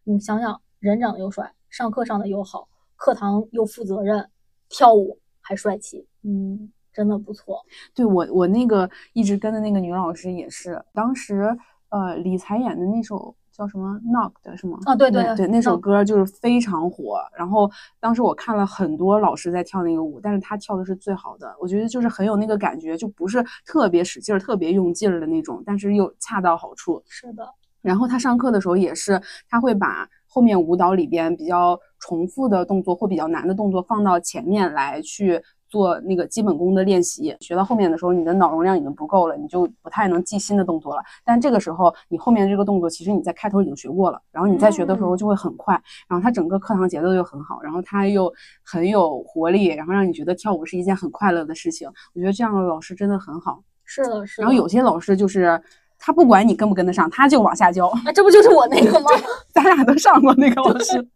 [0.03, 2.67] 你想想，人长得又帅，上课上的又好。
[2.97, 4.29] 课堂又负责任，
[4.67, 7.63] 跳舞还帅气，嗯，真的不错。
[7.95, 11.57] 对我，我那个一直跟的那个女老师也是，当时
[11.89, 14.77] 呃，李才演的那首叫什么《Knock》的是吗？
[14.85, 17.19] 啊，对对对，那首歌就是非常火。
[17.37, 27.01] 然后当时我看了很多老师在跳那个舞，但是他跳的是最好的，我觉得就是很有那个感觉，就不是特别使劲儿、特别用劲儿的那种，但是又恰到好处。
[27.07, 27.47] 是的。
[27.81, 30.09] 然后他上课的时候也是，他会把。
[30.37, 41.01] 后面舞蹈里边比较重复的动作或比较难的动作放到前面来去做那个基本功的练习，学到后面的时候，你的脑容量已经不够了，你就不太能记新的动作了。
[41.25, 45.73] 但这个时候，你后面这个动作其实你在开头已经学过了，然后你在学的时候就会很快，
[46.07, 48.31] 然后它整个课堂节奏又很好，然后它又
[48.63, 51.89] 很有活力，然后让你觉得跳舞是一件很快乐的事情。
[52.13, 53.63] 我觉得这样的老师真的很好。
[53.83, 54.43] 是的，是的。
[54.43, 55.59] 然后有些老师就是
[55.99, 57.87] 他不管你跟不跟得上，他就往下教。
[57.87, 59.09] 啊这不就是我那个吗？
[59.53, 61.07] 咱俩都上过那个老师。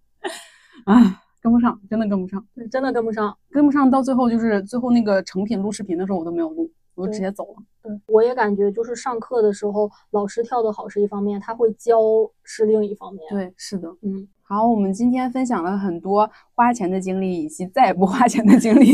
[0.85, 1.17] 唉。
[1.43, 7.55] 跟不上，真的跟不上，对，真的跟不上，跟不上，到最后就是最后那个成品录视频的时候，我都没有录，我就直接走了。
[7.81, 11.97] 对，我也感觉就是上课的时候，老师跳得好是一方面，他会教
[12.43, 13.23] 是另一方面。
[13.31, 14.27] 对，是的，嗯。
[14.53, 18.85] 好，我们今天分享了很多花钱的经历以及再也不花钱的经历，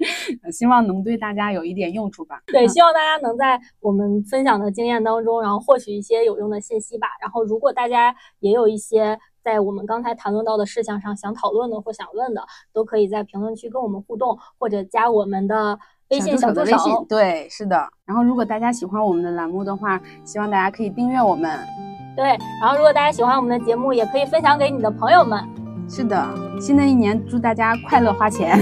[0.50, 2.40] 希望能对大家有一点用处吧。
[2.46, 7.06] 对，希望大家能在我们分享的经验当中，然后获取一些有用的信息吧。
[7.20, 15.78] 然后，如果大家也有一些在我们刚才谈论到的事项上想讨论的或想问的，都可以在评论区跟我们互动，或者加我们的
[16.08, 17.04] 微信小助手。
[17.06, 17.76] 对，是的。
[18.06, 21.93] 然后，如果大家喜欢我们的栏目的话，希望大家可以订阅我们。
[22.16, 25.42] 对，然后如果大家喜欢我们的节目，也可以分享给你的朋友们。
[25.88, 26.26] 是的，
[26.60, 28.58] 新的一年祝大家快乐花钱，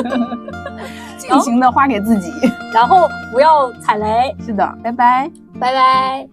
[1.18, 2.30] 尽情的花给自己，
[2.72, 4.36] 然后不要踩雷。
[4.44, 6.28] 是的，拜拜，拜拜。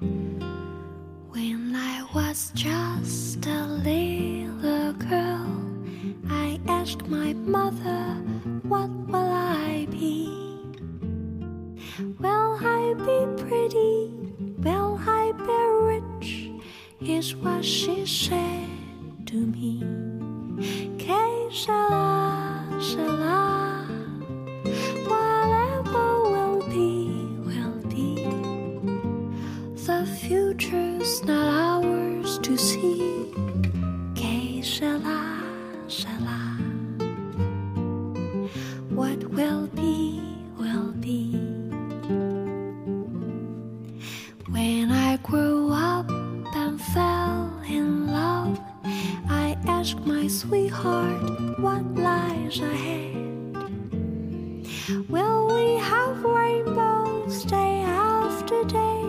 [12.19, 14.22] Will I be
[14.63, 16.49] rich?
[17.01, 18.69] Is what she said
[19.25, 19.83] to me.
[20.97, 23.85] Que sera, sera.
[25.09, 27.11] Whatever will be,
[27.43, 28.23] will be.
[29.85, 33.33] The future's not ours to see.
[34.15, 35.43] Que sera,
[35.87, 36.39] sera.
[38.89, 40.21] What will be,
[40.57, 41.42] will be.
[44.53, 48.59] When I grew up and fell in love,
[49.27, 53.15] I asked my sweetheart what lies ahead.
[55.09, 59.03] Will we have rainbows day after day?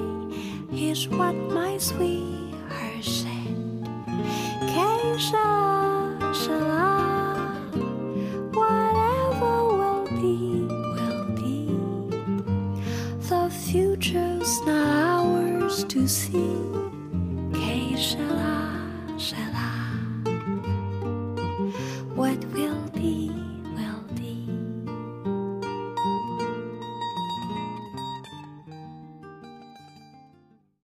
[0.72, 3.84] Here's what my sweetheart said.
[4.72, 6.72] Que sera,
[8.50, 10.64] whatever will be,
[10.96, 11.68] will be.
[13.28, 14.60] The future's
[15.82, 16.54] to see.
[17.50, 18.78] Keshala,
[19.18, 19.70] shala.
[22.14, 23.43] What will be?